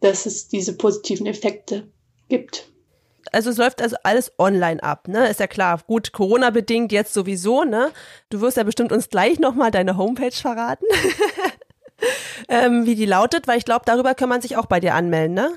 dass 0.00 0.24
es 0.24 0.48
diese 0.48 0.74
positiven 0.78 1.26
Effekte 1.26 1.92
gibt. 2.30 2.66
Also 3.30 3.50
es 3.50 3.58
läuft 3.58 3.82
also 3.82 3.96
alles 4.04 4.32
online 4.38 4.82
ab, 4.82 5.06
ne? 5.06 5.28
Ist 5.28 5.40
ja 5.40 5.46
klar. 5.46 5.78
Gut, 5.86 6.12
Corona 6.12 6.48
bedingt 6.48 6.92
jetzt 6.92 7.12
sowieso, 7.12 7.64
ne? 7.64 7.90
Du 8.30 8.40
wirst 8.40 8.56
ja 8.56 8.62
bestimmt 8.62 8.90
uns 8.90 9.10
gleich 9.10 9.38
nochmal 9.38 9.70
deine 9.70 9.98
Homepage 9.98 10.32
verraten. 10.32 10.86
ähm, 12.48 12.86
wie 12.86 12.94
die 12.94 13.04
lautet, 13.04 13.46
weil 13.48 13.58
ich 13.58 13.66
glaube, 13.66 13.84
darüber 13.84 14.14
kann 14.14 14.30
man 14.30 14.40
sich 14.40 14.56
auch 14.56 14.66
bei 14.66 14.80
dir 14.80 14.94
anmelden, 14.94 15.34
ne? 15.34 15.50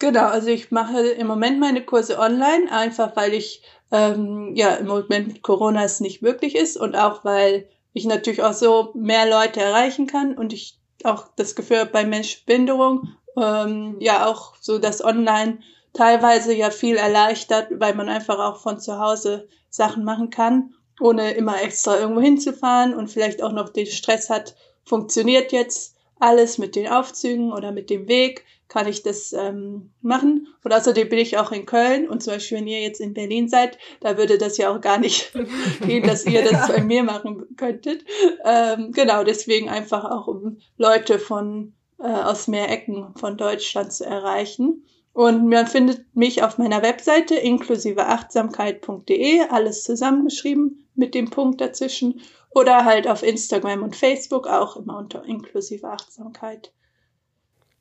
Genau, 0.00 0.26
also 0.26 0.48
ich 0.48 0.72
mache 0.72 1.00
im 1.10 1.28
Moment 1.28 1.60
meine 1.60 1.84
Kurse 1.84 2.18
online, 2.18 2.72
einfach 2.72 3.14
weil 3.14 3.34
ich 3.34 3.62
ähm, 3.94 4.56
ja 4.56 4.74
im 4.74 4.88
Moment 4.88 5.28
mit 5.28 5.42
Corona 5.42 5.84
es 5.84 6.00
nicht 6.00 6.20
möglich 6.20 6.56
ist 6.56 6.76
und 6.76 6.96
auch 6.96 7.24
weil 7.24 7.68
ich 7.92 8.04
natürlich 8.04 8.42
auch 8.42 8.52
so 8.52 8.90
mehr 8.94 9.30
Leute 9.30 9.60
erreichen 9.60 10.08
kann 10.08 10.36
und 10.36 10.52
ich 10.52 10.78
auch 11.04 11.28
das 11.36 11.54
Gefühl 11.54 11.78
habe, 11.78 11.90
bei 11.90 12.04
Menschbehinderung 12.04 13.08
ähm, 13.40 13.96
ja 14.00 14.26
auch 14.26 14.56
so 14.60 14.78
das 14.78 15.04
Online 15.04 15.60
teilweise 15.92 16.52
ja 16.52 16.70
viel 16.70 16.96
erleichtert, 16.96 17.68
weil 17.70 17.94
man 17.94 18.08
einfach 18.08 18.40
auch 18.40 18.56
von 18.60 18.80
zu 18.80 18.98
Hause 18.98 19.46
Sachen 19.70 20.02
machen 20.02 20.30
kann, 20.30 20.74
ohne 21.00 21.32
immer 21.32 21.62
extra 21.62 21.96
irgendwo 21.96 22.20
hinzufahren 22.20 22.94
und 22.94 23.08
vielleicht 23.08 23.42
auch 23.44 23.52
noch 23.52 23.68
den 23.68 23.86
Stress 23.86 24.28
hat, 24.28 24.56
funktioniert 24.84 25.52
jetzt 25.52 25.94
alles 26.18 26.58
mit 26.58 26.74
den 26.74 26.88
Aufzügen 26.88 27.52
oder 27.52 27.70
mit 27.70 27.90
dem 27.90 28.08
Weg, 28.08 28.44
kann 28.68 28.88
ich 28.88 29.02
das 29.02 29.32
ähm, 29.32 29.92
machen. 30.00 30.48
Und 30.62 30.72
außerdem 30.72 31.08
bin 31.08 31.18
ich 31.18 31.38
auch 31.38 31.52
in 31.52 31.66
Köln 31.66 32.08
und 32.08 32.22
zum 32.22 32.34
Beispiel, 32.34 32.58
wenn 32.58 32.66
ihr 32.66 32.80
jetzt 32.80 33.00
in 33.00 33.14
Berlin 33.14 33.48
seid, 33.48 33.78
da 34.00 34.16
würde 34.16 34.38
das 34.38 34.56
ja 34.56 34.74
auch 34.74 34.80
gar 34.80 34.98
nicht 34.98 35.32
gehen, 35.86 36.06
dass 36.06 36.26
ihr 36.26 36.42
das 36.42 36.68
bei 36.68 36.82
mir 36.82 37.04
machen 37.04 37.44
könntet. 37.56 38.04
Ähm, 38.44 38.92
genau, 38.92 39.24
deswegen 39.24 39.68
einfach 39.68 40.04
auch, 40.04 40.26
um 40.26 40.58
Leute 40.76 41.18
von 41.18 41.74
äh, 41.98 42.08
aus 42.08 42.48
mehr 42.48 42.70
Ecken 42.70 43.14
von 43.16 43.36
Deutschland 43.36 43.92
zu 43.92 44.04
erreichen. 44.04 44.86
Und 45.12 45.48
man 45.48 45.68
findet 45.68 46.16
mich 46.16 46.42
auf 46.42 46.58
meiner 46.58 46.82
Webseite 46.82 47.36
inklusiveachtsamkeit.de, 47.36 49.42
alles 49.48 49.84
zusammengeschrieben 49.84 50.88
mit 50.96 51.14
dem 51.14 51.30
Punkt 51.30 51.60
dazwischen. 51.60 52.20
Oder 52.50 52.84
halt 52.84 53.06
auf 53.08 53.22
Instagram 53.22 53.82
und 53.82 53.96
Facebook 53.96 54.48
auch 54.48 54.76
immer 54.76 54.98
unter 54.98 55.24
inklusive 55.24 55.88
Achtsamkeit. 55.88 56.72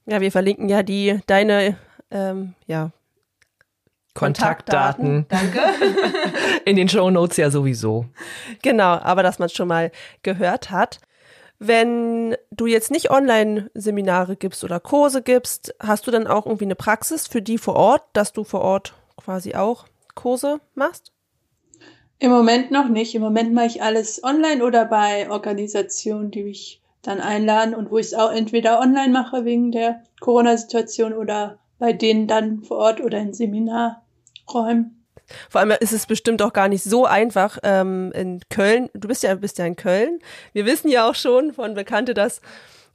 Ja, 0.05 0.22
wir 0.22 0.31
verlinken 0.31 0.69
ja 0.69 0.83
die 0.83 1.19
deine 1.27 1.77
ähm, 2.12 2.53
ja, 2.67 2.91
Kontaktdaten. 4.13 5.25
Danke. 5.29 5.62
In 6.65 6.75
den 6.75 6.89
Show 6.89 7.10
Notes 7.10 7.38
ja 7.38 7.50
sowieso. 7.50 8.05
Genau, 8.62 9.00
aber 9.00 9.24
dass 9.24 9.39
man 9.39 9.48
es 9.48 9.53
schon 9.53 9.67
mal 9.67 9.91
gehört 10.22 10.69
hat. 10.69 11.00
Wenn 11.60 12.36
du 12.51 12.65
jetzt 12.67 12.91
nicht 12.91 13.10
Online-Seminare 13.10 14.36
gibst 14.36 14.63
oder 14.63 14.79
Kurse 14.79 15.22
gibst, 15.22 15.74
hast 15.79 16.05
du 16.05 16.12
dann 16.12 16.27
auch 16.27 16.45
irgendwie 16.45 16.65
eine 16.65 16.75
Praxis 16.75 17.27
für 17.27 17.41
die 17.41 17.57
vor 17.57 17.75
Ort, 17.75 18.03
dass 18.13 18.33
du 18.33 18.43
vor 18.43 18.62
Ort 18.62 18.93
quasi 19.17 19.55
auch 19.55 19.86
Kurse 20.13 20.60
machst? 20.75 21.12
Im 22.19 22.31
Moment 22.31 22.72
noch 22.72 22.88
nicht. 22.88 23.15
Im 23.15 23.22
Moment 23.22 23.53
mache 23.53 23.67
ich 23.67 23.81
alles 23.81 24.24
online 24.24 24.63
oder 24.63 24.86
bei 24.86 25.29
Organisationen, 25.29 26.31
die 26.31 26.43
mich 26.43 26.83
dann 27.03 27.19
einladen 27.19 27.75
und 27.75 27.91
wo 27.91 27.98
ich 28.00 28.07
es 28.07 28.13
auch 28.13 28.31
entweder 28.31 28.79
online 28.79 29.12
mache 29.12 29.45
wegen 29.45 29.72
der 29.72 30.01
Corona-Situation 30.19 31.13
oder 31.13 31.60
bei 31.77 31.93
denen 31.93 32.27
dann 32.27 32.63
vor 32.63 32.77
Ort 32.77 33.01
oder 33.01 33.19
in 33.19 33.33
Seminarräumen. 33.33 35.03
Vor 35.50 35.62
allem 35.62 35.74
ist 35.79 35.93
es 35.93 36.05
bestimmt 36.05 36.41
auch 36.41 36.53
gar 36.53 36.67
nicht 36.67 36.83
so 36.83 37.05
einfach 37.05 37.57
ähm, 37.63 38.12
in 38.13 38.41
Köln. 38.50 38.89
Du 38.93 39.07
bist 39.07 39.24
ja, 39.24 39.36
bist 39.36 39.57
ja 39.57 39.65
in 39.65 39.75
Köln. 39.75 40.19
Wir 40.53 40.65
wissen 40.65 40.89
ja 40.89 41.10
auch 41.10 41.15
schon 41.15 41.53
von 41.53 41.74
Bekannte, 41.74 42.13
dass 42.13 42.41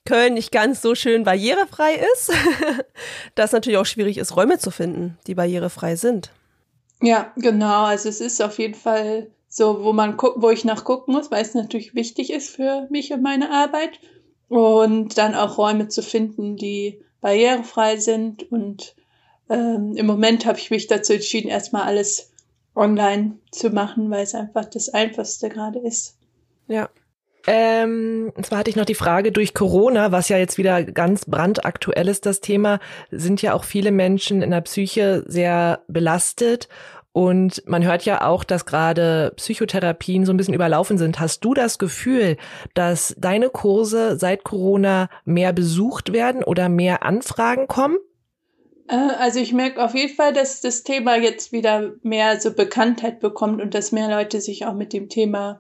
Köln 0.04 0.34
nicht 0.34 0.52
ganz 0.52 0.80
so 0.80 0.94
schön 0.94 1.24
barrierefrei 1.24 2.00
ist. 2.14 2.32
dass 3.34 3.52
natürlich 3.52 3.78
auch 3.78 3.86
schwierig 3.86 4.18
ist, 4.18 4.36
Räume 4.36 4.58
zu 4.58 4.70
finden, 4.70 5.18
die 5.26 5.34
barrierefrei 5.34 5.96
sind. 5.96 6.30
Ja, 7.02 7.32
genau. 7.36 7.84
Also 7.84 8.08
es 8.08 8.20
ist 8.20 8.42
auf 8.42 8.58
jeden 8.58 8.74
Fall 8.74 9.28
so, 9.48 9.84
wo 9.84 9.92
man 9.92 10.16
guckt, 10.16 10.42
wo 10.42 10.50
ich 10.50 10.64
nachgucken 10.64 11.12
muss, 11.12 11.30
weil 11.30 11.42
es 11.42 11.54
natürlich 11.54 11.94
wichtig 11.94 12.32
ist 12.32 12.50
für 12.50 12.86
mich 12.90 13.12
und 13.12 13.22
meine 13.22 13.50
Arbeit. 13.50 14.00
Und 14.48 15.18
dann 15.18 15.34
auch 15.34 15.58
Räume 15.58 15.88
zu 15.88 16.02
finden, 16.02 16.56
die 16.56 17.00
barrierefrei 17.20 17.98
sind 17.98 18.50
und 18.50 18.94
ähm, 19.50 19.94
im 19.96 20.06
Moment 20.06 20.46
habe 20.46 20.58
ich 20.58 20.70
mich 20.70 20.86
dazu 20.86 21.14
entschieden, 21.14 21.48
erstmal 21.48 21.82
alles 21.82 22.30
online 22.74 23.38
zu 23.50 23.70
machen, 23.70 24.10
weil 24.10 24.22
es 24.22 24.34
einfach 24.34 24.66
das 24.66 24.88
Einfachste 24.88 25.48
gerade 25.48 25.80
ist. 25.80 26.16
Ja. 26.68 26.88
Ähm, 27.46 28.30
und 28.36 28.44
zwar 28.44 28.58
hatte 28.58 28.70
ich 28.70 28.76
noch 28.76 28.84
die 28.84 28.94
Frage, 28.94 29.32
durch 29.32 29.54
Corona, 29.54 30.12
was 30.12 30.28
ja 30.28 30.36
jetzt 30.36 30.58
wieder 30.58 30.84
ganz 30.84 31.24
brandaktuell 31.24 32.08
ist, 32.08 32.26
das 32.26 32.40
Thema, 32.40 32.78
sind 33.10 33.40
ja 33.40 33.54
auch 33.54 33.64
viele 33.64 33.90
Menschen 33.90 34.42
in 34.42 34.50
der 34.50 34.60
Psyche 34.60 35.24
sehr 35.26 35.82
belastet. 35.88 36.68
Und 37.18 37.64
man 37.66 37.84
hört 37.84 38.04
ja 38.04 38.24
auch, 38.24 38.44
dass 38.44 38.64
gerade 38.64 39.32
Psychotherapien 39.34 40.24
so 40.24 40.32
ein 40.32 40.36
bisschen 40.36 40.54
überlaufen 40.54 40.98
sind. 40.98 41.18
Hast 41.18 41.44
du 41.44 41.52
das 41.52 41.80
Gefühl, 41.80 42.36
dass 42.74 43.12
deine 43.18 43.50
Kurse 43.50 44.16
seit 44.16 44.44
Corona 44.44 45.08
mehr 45.24 45.52
besucht 45.52 46.12
werden 46.12 46.44
oder 46.44 46.68
mehr 46.68 47.02
Anfragen 47.02 47.66
kommen? 47.66 47.96
Äh, 48.86 48.94
also 48.94 49.40
ich 49.40 49.52
merke 49.52 49.82
auf 49.82 49.96
jeden 49.96 50.14
Fall, 50.14 50.32
dass 50.32 50.60
das 50.60 50.84
Thema 50.84 51.16
jetzt 51.16 51.50
wieder 51.50 51.90
mehr 52.04 52.40
so 52.40 52.52
Bekanntheit 52.52 53.18
bekommt 53.18 53.60
und 53.60 53.74
dass 53.74 53.90
mehr 53.90 54.08
Leute 54.08 54.40
sich 54.40 54.64
auch 54.66 54.74
mit 54.74 54.92
dem 54.92 55.08
Thema 55.08 55.58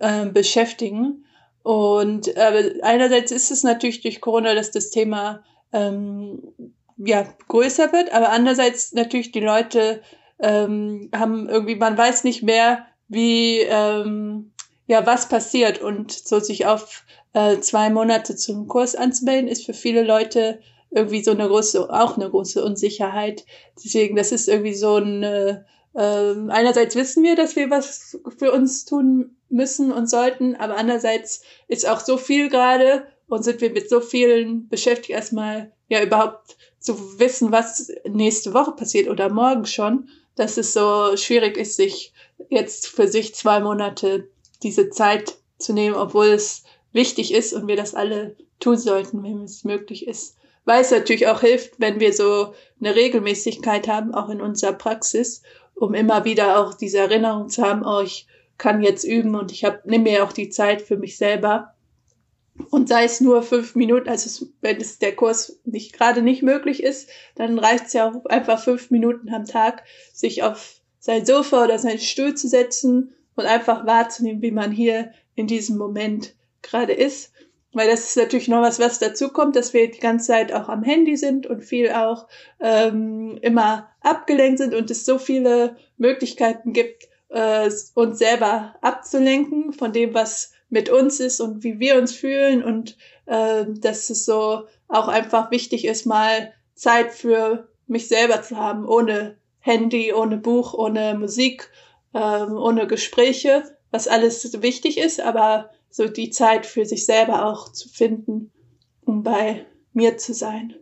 äh, 0.00 0.26
beschäftigen. 0.26 1.24
Und 1.62 2.36
äh, 2.36 2.80
einerseits 2.82 3.30
ist 3.30 3.52
es 3.52 3.62
natürlich 3.62 4.00
durch 4.00 4.20
Corona, 4.20 4.52
dass 4.56 4.72
das 4.72 4.90
Thema 4.90 5.44
ähm, 5.72 6.42
ja 6.96 7.24
größer 7.46 7.92
wird, 7.92 8.12
aber 8.12 8.30
andererseits 8.30 8.94
natürlich 8.94 9.30
die 9.30 9.38
Leute 9.38 10.02
ähm, 10.40 11.10
haben 11.14 11.48
irgendwie, 11.48 11.76
man 11.76 11.96
weiß 11.98 12.24
nicht 12.24 12.42
mehr, 12.42 12.86
wie 13.08 13.60
ähm, 13.60 14.52
ja 14.86 15.06
was 15.06 15.28
passiert 15.28 15.80
und 15.80 16.12
so 16.12 16.40
sich 16.40 16.66
auf 16.66 17.04
äh, 17.32 17.58
zwei 17.60 17.90
Monate 17.90 18.36
zum 18.36 18.68
Kurs 18.68 18.94
anzumelden, 18.94 19.48
ist 19.48 19.66
für 19.66 19.74
viele 19.74 20.02
Leute 20.02 20.60
irgendwie 20.90 21.22
so 21.22 21.32
eine 21.32 21.48
große, 21.48 21.92
auch 21.92 22.16
eine 22.16 22.30
große 22.30 22.64
Unsicherheit. 22.64 23.44
Deswegen, 23.82 24.16
das 24.16 24.32
ist 24.32 24.48
irgendwie 24.48 24.74
so 24.74 24.96
ein, 24.96 25.22
äh, 25.22 25.62
einerseits 25.94 26.94
wissen 26.94 27.22
wir, 27.24 27.36
dass 27.36 27.56
wir 27.56 27.70
was 27.70 28.18
für 28.38 28.52
uns 28.52 28.84
tun 28.84 29.36
müssen 29.50 29.92
und 29.92 30.08
sollten, 30.08 30.56
aber 30.56 30.76
andererseits 30.76 31.42
ist 31.66 31.88
auch 31.88 32.00
so 32.00 32.16
viel 32.16 32.48
gerade 32.48 33.06
und 33.28 33.44
sind 33.44 33.60
wir 33.60 33.70
mit 33.70 33.88
so 33.90 34.00
vielen 34.00 34.68
beschäftigt, 34.68 35.10
erstmal 35.10 35.72
ja 35.88 36.02
überhaupt 36.02 36.56
zu 36.78 37.18
wissen, 37.18 37.50
was 37.50 37.90
nächste 38.08 38.54
Woche 38.54 38.72
passiert 38.72 39.08
oder 39.08 39.28
morgen 39.28 39.66
schon, 39.66 40.08
dass 40.38 40.56
es 40.56 40.72
so 40.72 41.16
schwierig 41.16 41.56
ist, 41.56 41.76
sich 41.76 42.12
jetzt 42.48 42.86
für 42.88 43.08
sich 43.08 43.34
zwei 43.34 43.60
Monate 43.60 44.28
diese 44.62 44.90
Zeit 44.90 45.36
zu 45.58 45.72
nehmen, 45.72 45.96
obwohl 45.96 46.26
es 46.26 46.64
wichtig 46.92 47.34
ist 47.34 47.52
und 47.52 47.66
wir 47.66 47.76
das 47.76 47.94
alle 47.94 48.36
tun 48.60 48.76
sollten, 48.76 49.22
wenn 49.22 49.42
es 49.42 49.64
möglich 49.64 50.06
ist 50.06 50.38
weil 50.68 50.82
es 50.82 50.90
natürlich 50.90 51.26
auch 51.28 51.40
hilft, 51.40 51.80
wenn 51.80 51.98
wir 51.98 52.12
so 52.12 52.52
eine 52.78 52.94
Regelmäßigkeit 52.94 53.88
haben, 53.88 54.12
auch 54.12 54.28
in 54.28 54.42
unserer 54.42 54.74
Praxis, 54.74 55.42
um 55.74 55.94
immer 55.94 56.26
wieder 56.26 56.60
auch 56.60 56.74
diese 56.74 56.98
Erinnerung 56.98 57.48
zu 57.48 57.62
haben, 57.62 57.86
oh, 57.86 58.02
ich 58.02 58.26
kann 58.58 58.82
jetzt 58.82 59.02
üben 59.04 59.34
und 59.34 59.50
ich 59.50 59.66
nimm 59.86 60.02
mir 60.02 60.22
auch 60.22 60.32
die 60.32 60.50
Zeit 60.50 60.82
für 60.82 60.98
mich 60.98 61.16
selber. 61.16 61.72
Und 62.70 62.88
sei 62.88 63.04
es 63.04 63.20
nur 63.20 63.42
fünf 63.42 63.74
Minuten, 63.74 64.08
also 64.08 64.46
wenn 64.60 64.78
es 64.78 64.98
der 64.98 65.14
Kurs 65.14 65.60
nicht 65.64 65.92
gerade 65.92 66.22
nicht 66.22 66.42
möglich 66.42 66.82
ist, 66.82 67.08
dann 67.34 67.58
reicht 67.58 67.86
es 67.86 67.92
ja 67.92 68.10
auch 68.10 68.24
einfach 68.26 68.62
fünf 68.62 68.90
Minuten 68.90 69.32
am 69.32 69.44
Tag, 69.44 69.84
sich 70.12 70.42
auf 70.42 70.80
sein 70.98 71.24
Sofa 71.24 71.64
oder 71.64 71.78
seinen 71.78 72.00
Stuhl 72.00 72.34
zu 72.34 72.48
setzen 72.48 73.14
und 73.36 73.46
einfach 73.46 73.86
wahrzunehmen, 73.86 74.42
wie 74.42 74.50
man 74.50 74.72
hier 74.72 75.12
in 75.34 75.46
diesem 75.46 75.78
Moment 75.78 76.34
gerade 76.62 76.92
ist. 76.92 77.32
Weil 77.72 77.88
das 77.88 78.08
ist 78.08 78.16
natürlich 78.16 78.48
noch 78.48 78.62
was, 78.62 78.80
was 78.80 78.98
dazu 78.98 79.28
kommt, 79.28 79.54
dass 79.54 79.72
wir 79.72 79.90
die 79.90 80.00
ganze 80.00 80.28
Zeit 80.28 80.52
auch 80.52 80.68
am 80.68 80.82
Handy 80.82 81.16
sind 81.16 81.46
und 81.46 81.62
viel 81.62 81.90
auch 81.92 82.26
ähm, 82.60 83.38
immer 83.42 83.88
abgelenkt 84.00 84.58
sind 84.58 84.74
und 84.74 84.90
es 84.90 85.04
so 85.04 85.18
viele 85.18 85.76
Möglichkeiten 85.96 86.72
gibt, 86.72 87.08
äh, 87.28 87.70
uns 87.94 88.18
selber 88.18 88.74
abzulenken 88.80 89.72
von 89.72 89.92
dem, 89.92 90.14
was 90.14 90.52
mit 90.70 90.88
uns 90.88 91.20
ist 91.20 91.40
und 91.40 91.64
wie 91.64 91.78
wir 91.78 91.96
uns 91.96 92.14
fühlen 92.14 92.62
und 92.62 92.96
äh, 93.26 93.64
dass 93.66 94.10
es 94.10 94.24
so 94.24 94.66
auch 94.88 95.08
einfach 95.08 95.50
wichtig 95.50 95.84
ist, 95.84 96.06
mal 96.06 96.52
Zeit 96.74 97.12
für 97.12 97.68
mich 97.86 98.08
selber 98.08 98.42
zu 98.42 98.56
haben, 98.56 98.86
ohne 98.86 99.36
Handy, 99.60 100.12
ohne 100.12 100.36
Buch, 100.36 100.74
ohne 100.74 101.14
Musik, 101.14 101.70
äh, 102.12 102.18
ohne 102.18 102.86
Gespräche, 102.86 103.64
was 103.90 104.08
alles 104.08 104.62
wichtig 104.62 104.98
ist, 104.98 105.20
aber 105.20 105.70
so 105.90 106.06
die 106.06 106.30
Zeit 106.30 106.66
für 106.66 106.84
sich 106.84 107.06
selber 107.06 107.46
auch 107.46 107.72
zu 107.72 107.88
finden, 107.88 108.52
um 109.04 109.22
bei 109.22 109.64
mir 109.92 110.18
zu 110.18 110.34
sein. 110.34 110.74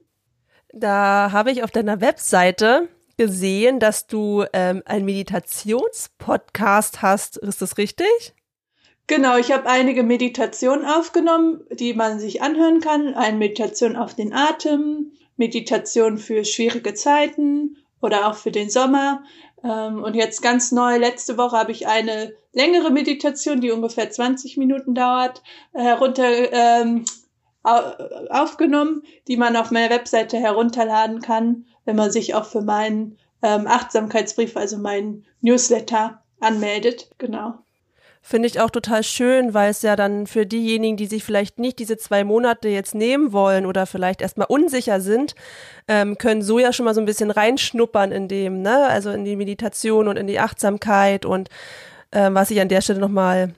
Da 0.73 1.31
habe 1.33 1.53
ich 1.53 1.63
auf 1.63 1.71
deiner 1.71 2.01
Webseite 2.01 2.89
gesehen, 3.17 3.79
dass 3.81 4.07
du 4.07 4.45
ähm, 4.53 4.83
einen 4.85 5.07
Meditationspodcast 5.07 7.03
hast. 7.03 7.39
Ist 7.39 7.63
das 7.63 7.79
richtig? 7.79 8.35
Genau, 9.09 9.37
ich 9.37 9.53
habe 9.53 9.69
einige 9.69 10.03
Meditationen 10.03 10.85
aufgenommen, 10.85 11.65
die 11.71 11.95
man 11.95 12.19
sich 12.19 12.43
anhören 12.43 12.81
kann. 12.81 13.15
Eine 13.15 13.37
Meditation 13.37 13.95
auf 13.95 14.15
den 14.15 14.33
Atem, 14.33 15.13
Meditation 15.37 16.19
für 16.19 16.45
schwierige 16.45 16.95
Zeiten 16.95 17.77
oder 18.03 18.27
auch 18.27 18.35
für 18.35 18.51
den 18.51 18.69
Sommer. 18.69 19.23
Ähm, 19.63 20.03
und 20.03 20.15
jetzt 20.15 20.43
ganz 20.43 20.73
neu, 20.73 20.97
letzte 20.97 21.39
Woche 21.39 21.57
habe 21.57 21.71
ich 21.71 21.87
eine 21.87 22.35
längere 22.53 22.91
Meditation, 22.91 23.61
die 23.61 23.71
ungefähr 23.71 24.11
20 24.11 24.57
Minuten 24.57 24.95
dauert, 24.95 25.43
herunter 25.73 26.53
ähm, 26.53 27.05
aufgenommen, 27.63 29.03
die 29.29 29.37
man 29.37 29.57
auf 29.57 29.71
meiner 29.71 29.91
Webseite 29.91 30.37
herunterladen 30.37 31.21
kann, 31.21 31.67
wenn 31.85 31.97
man 31.97 32.11
sich 32.11 32.35
auch 32.35 32.45
für 32.45 32.63
meinen 32.63 33.19
ähm, 33.43 33.67
Achtsamkeitsbrief, 33.67 34.57
also 34.57 34.79
mein 34.79 35.25
Newsletter 35.41 36.23
anmeldet. 36.41 37.11
Genau. 37.19 37.66
Finde 38.29 38.49
ich 38.49 38.61
auch 38.61 38.71
total 38.71 39.05
schön, 39.05 39.55
weil 39.55 39.71
es 39.71 39.83
ja 39.83 39.95
dann 39.95 40.27
für 40.27 40.47
diejenigen, 40.47 40.97
die 40.97 41.07
sich 41.07 41.23
vielleicht 41.23 41.61
nicht 41.61 41.79
diese 41.79 41.97
zwei 41.97 42.25
Monate 42.25 42.69
jetzt 42.69 42.93
nehmen 42.93 43.33
wollen 43.33 43.65
oder 43.67 43.87
vielleicht 43.87 44.21
erstmal 44.21 44.49
unsicher 44.49 45.01
sind, 45.01 45.37
ähm, 45.87 46.19
können 46.19 46.43
so 46.43 46.59
ja 46.59 46.73
schon 46.73 46.87
mal 46.87 46.95
so 46.95 47.01
ein 47.01 47.07
bisschen 47.07 47.31
reinschnuppern 47.31 48.11
in 48.11 48.27
dem, 48.27 48.63
ne, 48.63 48.89
also 48.89 49.13
in 49.13 49.25
die 49.25 49.37
Meditation 49.37 50.09
und 50.09 50.17
in 50.17 50.27
die 50.27 50.41
Achtsamkeit 50.41 51.25
und 51.25 51.51
ähm, 52.11 52.35
was 52.35 52.51
ich 52.51 52.61
an 52.61 52.69
der 52.69 52.81
Stelle 52.81 52.99
nochmal 52.99 53.55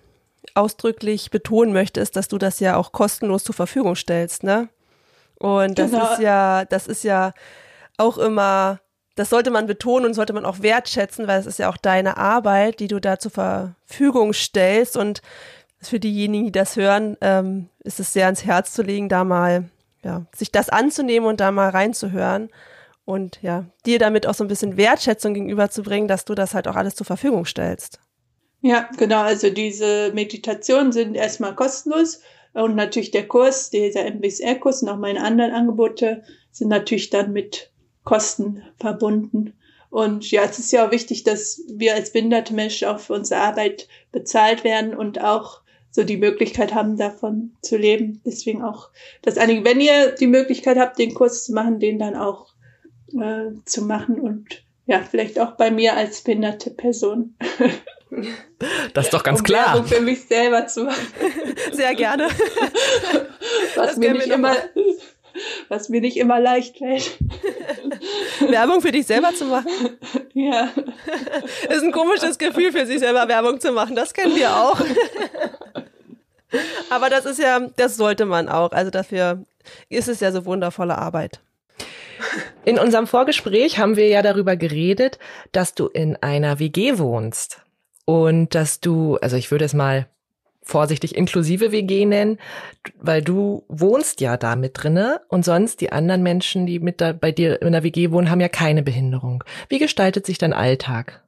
ausdrücklich 0.53 1.31
betonen 1.31 1.73
möchte, 1.73 2.01
ist, 2.03 2.15
dass 2.17 2.29
du 2.29 2.37
das 2.37 2.61
ja 2.61 2.77
auch 2.77 2.93
kostenlos 2.93 3.45
zur 3.45 3.55
Verfügung 3.55 3.97
stellst, 3.97 4.45
ne? 4.45 4.69
Und 5.39 5.79
das 5.79 5.93
genau. 5.93 6.13
ist 6.13 6.21
ja, 6.21 6.67
das 6.67 6.87
ist 6.87 7.05
ja 7.05 7.33
auch 7.97 8.19
immer 8.19 8.81
das 9.19 9.31
sollte 9.31 9.51
man 9.51 9.67
betonen 9.67 10.07
und 10.07 10.15
sollte 10.15 10.33
man 10.33 10.45
auch 10.45 10.63
wertschätzen, 10.63 11.27
weil 11.27 11.41
es 11.41 11.47
ist 11.47 11.59
ja 11.59 11.69
auch 11.69 11.77
deine 11.77 12.19
Arbeit, 12.19 12.79
die 12.79 12.87
du 12.87 13.01
da 13.01 13.19
zur 13.19 13.33
Verfügung 13.33 14.33
stellst. 14.33 14.97
Und 14.97 15.23
für 15.81 15.99
diejenigen, 15.99 16.45
die 16.47 16.53
das 16.53 16.77
hören, 16.77 17.17
ähm, 17.21 17.69
ist 17.81 17.99
es 17.99 18.13
sehr 18.13 18.27
ans 18.27 18.45
Herz 18.45 18.73
zu 18.73 18.83
legen, 18.83 19.09
da 19.09 19.25
mal, 19.25 19.71
ja, 20.05 20.27
sich 20.37 20.53
das 20.53 20.69
anzunehmen 20.69 21.29
und 21.29 21.41
da 21.41 21.51
mal 21.51 21.71
reinzuhören 21.71 22.49
und 23.05 23.43
ja, 23.43 23.65
dir 23.85 23.99
damit 23.99 24.25
auch 24.29 24.35
so 24.35 24.45
ein 24.45 24.49
bisschen 24.49 24.77
Wertschätzung 24.77 25.35
gegenüberzubringen, 25.35 26.07
dass 26.07 26.25
du 26.25 26.37
das 26.37 26.55
halt 26.55 26.69
auch 26.69 26.77
alles 26.77 26.95
zur 26.95 27.07
Verfügung 27.07 27.45
stellst. 27.45 27.99
Ja, 28.61 28.89
genau. 28.99 29.23
Also 29.23 29.51
diese 29.51 30.13
Meditationen 30.15 30.93
sind 30.93 31.17
erstmal 31.17 31.57
kostenlos 31.57 32.21
und 32.53 32.77
natürlich 32.77 33.11
der 33.11 33.27
Kurs, 33.27 33.71
dieser 33.71 34.05
MBSR-Kurs 34.05 34.85
und 34.85 34.91
auch 34.91 34.97
meine 34.97 35.25
anderen 35.25 35.51
Angebote 35.51 36.23
sind 36.53 36.69
natürlich 36.69 37.11
dann 37.11 37.33
mit 37.33 37.73
Kosten 38.09 38.63
verbunden. 38.79 39.53
Und 39.91 40.31
ja, 40.31 40.43
es 40.45 40.59
ist 40.59 40.73
ja 40.73 40.87
auch 40.87 40.91
wichtig, 40.91 41.25
dass 41.25 41.61
wir 41.69 41.95
als 41.95 42.13
behinderte 42.13 42.55
Menschen 42.55 42.89
auch 42.89 43.01
für 43.01 43.13
unsere 43.13 43.41
Arbeit 43.41 43.87
bezahlt 44.13 44.65
werden 44.65 44.95
und 44.95 45.23
auch 45.23 45.61
so 45.91 46.05
die 46.05 46.17
Möglichkeit 46.17 46.75
haben, 46.75 46.97
davon 46.97 47.53
zu 47.61 47.77
leben. 47.77 48.23
Deswegen 48.25 48.63
auch 48.63 48.89
das 49.21 49.37
einige, 49.37 49.65
wenn 49.65 49.81
ihr 49.81 50.13
die 50.13 50.27
Möglichkeit 50.27 50.79
habt, 50.79 50.99
den 50.99 51.13
Kurs 51.13 51.45
zu 51.45 51.53
machen, 51.53 51.81
den 51.81 51.99
dann 51.99 52.17
auch 52.17 52.55
äh, 53.13 53.53
zu 53.67 53.83
machen 53.83 54.21
und 54.21 54.63
ja, 54.87 55.03
vielleicht 55.03 55.39
auch 55.39 55.53
bei 55.53 55.71
mir 55.71 55.95
als 55.97 56.23
behinderte 56.23 56.71
Person. 56.71 57.37
Das 58.95 59.05
ist 59.05 59.13
doch 59.13 59.23
ganz 59.23 59.41
um 59.41 59.45
klar. 59.45 59.75
Werbung 59.75 59.87
für 59.87 60.01
mich 60.01 60.23
selber 60.23 60.67
zu 60.67 60.85
machen. 60.85 61.07
Sehr 61.73 61.95
gerne. 61.95 62.29
Was 63.77 63.89
das 63.89 63.97
mir 63.99 64.15
nicht 64.15 64.29
immer, 64.29 64.57
was 65.69 65.89
mir 65.89 66.01
nicht 66.01 66.17
immer 66.17 66.41
leicht 66.41 66.79
fällt. 66.79 67.19
Werbung 68.49 68.81
für 68.81 68.93
dich 68.93 69.07
selber 69.07 69.35
zu 69.35 69.45
machen? 69.47 69.71
Ja. 70.35 70.71
Ist 71.69 71.83
ein 71.83 71.91
komisches 71.91 72.39
Gefühl, 72.39 72.71
für 72.71 72.87
sich 72.87 73.01
selber 73.01 73.27
Werbung 73.27 73.61
zu 73.61 73.73
machen. 73.73 73.97
Das 73.97 74.15
kennen 74.15 74.37
wir 74.37 74.55
auch. 74.55 74.81
Aber 76.91 77.11
das 77.11 77.27
ist 77.27 77.41
ja, 77.41 77.59
das 77.77 77.97
sollte 77.97 78.25
man 78.25 78.49
auch. 78.49 78.71
Also 78.71 78.93
dafür 78.93 79.43
ist 79.89 80.07
es 80.07 80.21
ja 80.21 80.31
so 80.31 80.45
wundervolle 80.45 80.97
Arbeit. 80.97 81.41
In 82.65 82.79
unserem 82.79 83.07
Vorgespräch 83.07 83.79
haben 83.79 83.97
wir 83.97 84.09
ja 84.09 84.23
darüber 84.23 84.57
geredet, 84.57 85.19
dass 85.53 85.75
du 85.75 85.87
in 85.87 86.17
einer 86.17 86.59
WG 86.59 86.99
wohnst 86.99 87.63
und 88.05 88.55
dass 88.55 88.81
du, 88.81 89.17
also 89.17 89.37
ich 89.37 89.51
würde 89.51 89.65
es 89.65 89.75
mal 89.75 90.07
vorsichtig 90.69 91.17
inklusive 91.17 91.73
WG 91.73 92.05
nennen, 92.05 92.39
weil 93.01 93.23
du 93.23 93.65
wohnst 93.69 94.21
ja 94.21 94.37
da 94.37 94.55
mit 94.55 94.73
drinne 94.75 95.23
und 95.29 95.45
sonst 95.45 95.81
die 95.81 95.93
anderen 95.93 96.23
Menschen, 96.23 96.67
die 96.67 96.79
mit 96.79 97.01
da 97.01 97.13
bei 97.13 97.33
dir 97.33 97.63
in 97.63 97.73
der 97.73 97.83
WG 97.83 98.11
wohnen, 98.11 98.31
haben 98.31 98.41
ja 98.41 98.51
keine 98.51 98.83
Behinderung. 98.83 99.43
Wie 99.71 99.79
gestaltet 99.79 100.27
sich 100.27 100.37
dein 100.37 100.53
Alltag? 100.53 101.25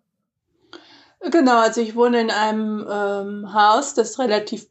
Genau, 1.30 1.60
also 1.60 1.80
ich 1.80 1.96
wohne 1.96 2.20
in 2.20 2.30
einem 2.30 2.86
ähm, 2.90 3.54
Haus, 3.54 3.94
das 3.94 4.18
relativ 4.18 4.70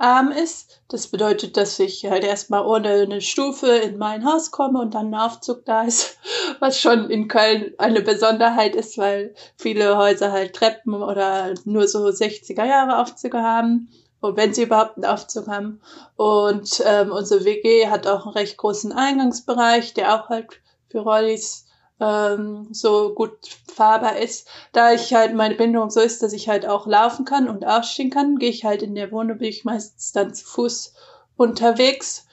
barrierearm 0.00 0.32
ist. 0.32 0.80
Das 0.88 1.08
bedeutet, 1.08 1.56
dass 1.56 1.78
ich 1.78 2.04
halt 2.06 2.24
erstmal 2.24 2.66
ohne 2.66 2.88
eine 2.88 3.20
Stufe 3.20 3.68
in 3.68 3.98
mein 3.98 4.24
Haus 4.24 4.50
komme 4.50 4.80
und 4.80 4.94
dann 4.94 5.14
ein 5.14 5.20
Aufzug 5.20 5.64
da 5.64 5.82
ist, 5.82 6.18
was 6.60 6.80
schon 6.80 7.10
in 7.10 7.28
Köln 7.28 7.74
eine 7.78 8.00
Besonderheit 8.02 8.74
ist, 8.74 8.98
weil 8.98 9.34
viele 9.56 9.96
Häuser 9.96 10.32
halt 10.32 10.54
Treppen 10.54 10.94
oder 10.94 11.54
nur 11.64 11.86
so 11.86 12.06
60er 12.06 12.64
Jahre 12.64 12.98
Aufzüge 12.98 13.42
haben. 13.42 13.88
Und 14.20 14.36
wenn 14.36 14.52
sie 14.52 14.64
überhaupt 14.64 14.96
einen 14.96 15.06
Aufzug 15.06 15.46
haben. 15.46 15.80
Und 16.16 16.82
ähm, 16.84 17.10
unsere 17.10 17.44
WG 17.46 17.86
hat 17.88 18.06
auch 18.06 18.26
einen 18.26 18.34
recht 18.34 18.58
großen 18.58 18.92
Eingangsbereich, 18.92 19.94
der 19.94 20.14
auch 20.14 20.28
halt 20.28 20.60
für 20.90 20.98
Rollis 20.98 21.64
ähm, 22.00 22.68
so 22.72 23.14
gut 23.14 23.38
fahrbar 23.74 24.18
ist. 24.18 24.48
Da 24.72 24.92
ich 24.92 25.12
halt 25.14 25.34
meine 25.34 25.54
Bindung 25.54 25.90
so 25.90 26.00
ist, 26.00 26.22
dass 26.22 26.32
ich 26.32 26.48
halt 26.48 26.66
auch 26.66 26.86
laufen 26.86 27.24
kann 27.24 27.48
und 27.48 27.66
aufstehen 27.66 28.10
kann, 28.10 28.38
gehe 28.38 28.50
ich 28.50 28.64
halt 28.64 28.82
in 28.82 28.94
der 28.94 29.12
Wohnung, 29.12 29.38
bin 29.38 29.48
ich 29.48 29.64
meistens 29.64 30.12
dann 30.12 30.34
zu 30.34 30.44
Fuß 30.46 30.94
unterwegs. 31.36 32.26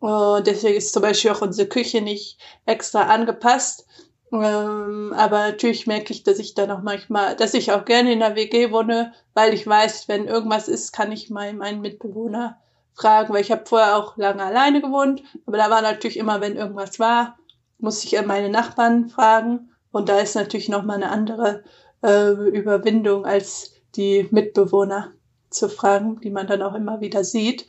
Und 0.00 0.46
deswegen 0.46 0.76
ist 0.76 0.92
zum 0.92 1.02
Beispiel 1.02 1.30
auch 1.30 1.42
unsere 1.42 1.68
Küche 1.68 2.00
nicht 2.00 2.38
extra 2.66 3.02
angepasst. 3.02 3.86
Ähm, 4.32 5.12
aber 5.16 5.38
natürlich 5.50 5.86
merke 5.86 6.12
ich, 6.12 6.22
dass 6.24 6.38
ich 6.38 6.54
dann 6.54 6.70
auch 6.70 6.82
manchmal, 6.82 7.36
dass 7.36 7.54
ich 7.54 7.70
auch 7.70 7.84
gerne 7.84 8.12
in 8.12 8.20
der 8.20 8.34
WG 8.34 8.72
wohne, 8.72 9.12
weil 9.34 9.52
ich 9.52 9.66
weiß, 9.66 10.08
wenn 10.08 10.26
irgendwas 10.26 10.68
ist, 10.68 10.92
kann 10.92 11.12
ich 11.12 11.30
mal 11.30 11.52
meinen 11.52 11.82
Mitbewohner 11.82 12.58
fragen, 12.94 13.32
weil 13.32 13.42
ich 13.42 13.52
habe 13.52 13.66
vorher 13.66 13.96
auch 13.96 14.16
lange 14.16 14.42
alleine 14.42 14.80
gewohnt, 14.80 15.22
aber 15.46 15.58
da 15.58 15.70
war 15.70 15.82
natürlich 15.82 16.16
immer, 16.16 16.40
wenn 16.40 16.56
irgendwas 16.56 16.98
war, 16.98 17.38
muss 17.82 18.04
ich 18.04 18.20
meine 18.24 18.48
Nachbarn 18.48 19.08
fragen. 19.08 19.70
Und 19.90 20.08
da 20.08 20.18
ist 20.20 20.36
natürlich 20.36 20.68
nochmal 20.68 20.96
eine 20.96 21.10
andere 21.10 21.64
äh, 22.02 22.30
Überwindung, 22.30 23.26
als 23.26 23.74
die 23.94 24.26
Mitbewohner 24.30 25.12
zu 25.50 25.68
fragen, 25.68 26.20
die 26.20 26.30
man 26.30 26.46
dann 26.46 26.62
auch 26.62 26.74
immer 26.74 27.00
wieder 27.00 27.24
sieht. 27.24 27.66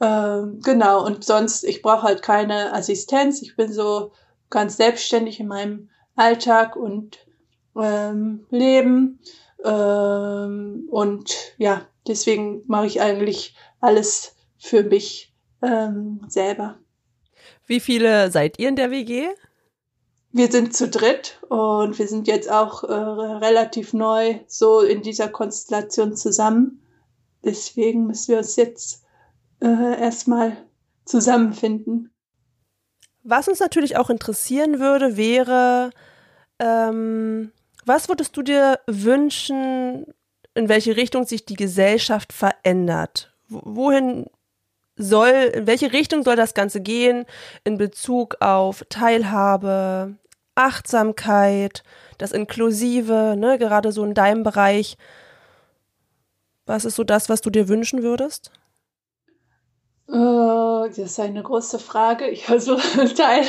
Ähm, 0.00 0.60
genau, 0.62 1.04
und 1.04 1.24
sonst, 1.24 1.64
ich 1.64 1.82
brauche 1.82 2.02
halt 2.02 2.22
keine 2.22 2.72
Assistenz. 2.72 3.42
Ich 3.42 3.56
bin 3.56 3.72
so 3.72 4.12
ganz 4.50 4.76
selbstständig 4.76 5.40
in 5.40 5.48
meinem 5.48 5.88
Alltag 6.14 6.76
und 6.76 7.18
ähm, 7.76 8.46
Leben. 8.50 9.20
Ähm, 9.64 10.86
und 10.90 11.34
ja, 11.56 11.82
deswegen 12.06 12.62
mache 12.66 12.86
ich 12.86 13.00
eigentlich 13.00 13.56
alles 13.80 14.36
für 14.58 14.84
mich 14.84 15.34
ähm, 15.62 16.20
selber. 16.28 16.78
Wie 17.66 17.80
viele 17.80 18.30
seid 18.30 18.58
ihr 18.58 18.68
in 18.68 18.76
der 18.76 18.90
WG? 18.90 19.28
Wir 20.36 20.52
sind 20.52 20.76
zu 20.76 20.90
dritt 20.90 21.40
und 21.48 21.98
wir 21.98 22.06
sind 22.06 22.28
jetzt 22.28 22.50
auch 22.50 22.84
äh, 22.84 22.92
relativ 22.92 23.94
neu 23.94 24.38
so 24.46 24.80
in 24.80 25.00
dieser 25.00 25.28
Konstellation 25.28 26.14
zusammen. 26.14 26.82
Deswegen 27.42 28.06
müssen 28.06 28.32
wir 28.32 28.38
uns 28.38 28.56
jetzt 28.56 29.02
äh, 29.62 29.98
erstmal 29.98 30.58
zusammenfinden. 31.06 32.10
Was 33.22 33.48
uns 33.48 33.60
natürlich 33.60 33.96
auch 33.96 34.10
interessieren 34.10 34.78
würde, 34.78 35.16
wäre, 35.16 35.88
ähm, 36.58 37.50
was 37.86 38.10
würdest 38.10 38.36
du 38.36 38.42
dir 38.42 38.78
wünschen, 38.86 40.04
in 40.54 40.68
welche 40.68 40.98
Richtung 40.98 41.24
sich 41.24 41.46
die 41.46 41.56
Gesellschaft 41.56 42.34
verändert? 42.34 43.34
Wohin 43.48 44.26
soll, 44.96 45.30
in 45.54 45.66
welche 45.66 45.94
Richtung 45.94 46.24
soll 46.24 46.36
das 46.36 46.52
Ganze 46.52 46.82
gehen 46.82 47.24
in 47.64 47.78
Bezug 47.78 48.36
auf 48.40 48.84
Teilhabe, 48.90 50.18
Achtsamkeit, 50.56 51.84
das 52.18 52.32
Inklusive, 52.32 53.36
ne, 53.38 53.58
gerade 53.58 53.92
so 53.92 54.04
in 54.04 54.14
deinem 54.14 54.42
Bereich. 54.42 54.96
Was 56.64 56.84
ist 56.84 56.96
so 56.96 57.04
das, 57.04 57.28
was 57.28 57.40
du 57.40 57.50
dir 57.50 57.68
wünschen 57.68 58.02
würdest? 58.02 58.50
Uh, 60.08 60.86
das 60.86 60.98
ist 60.98 61.20
eine 61.20 61.42
große 61.42 61.78
Frage. 61.78 62.28
Ich 62.28 62.44
versuche 62.46 63.12
Teil 63.14 63.44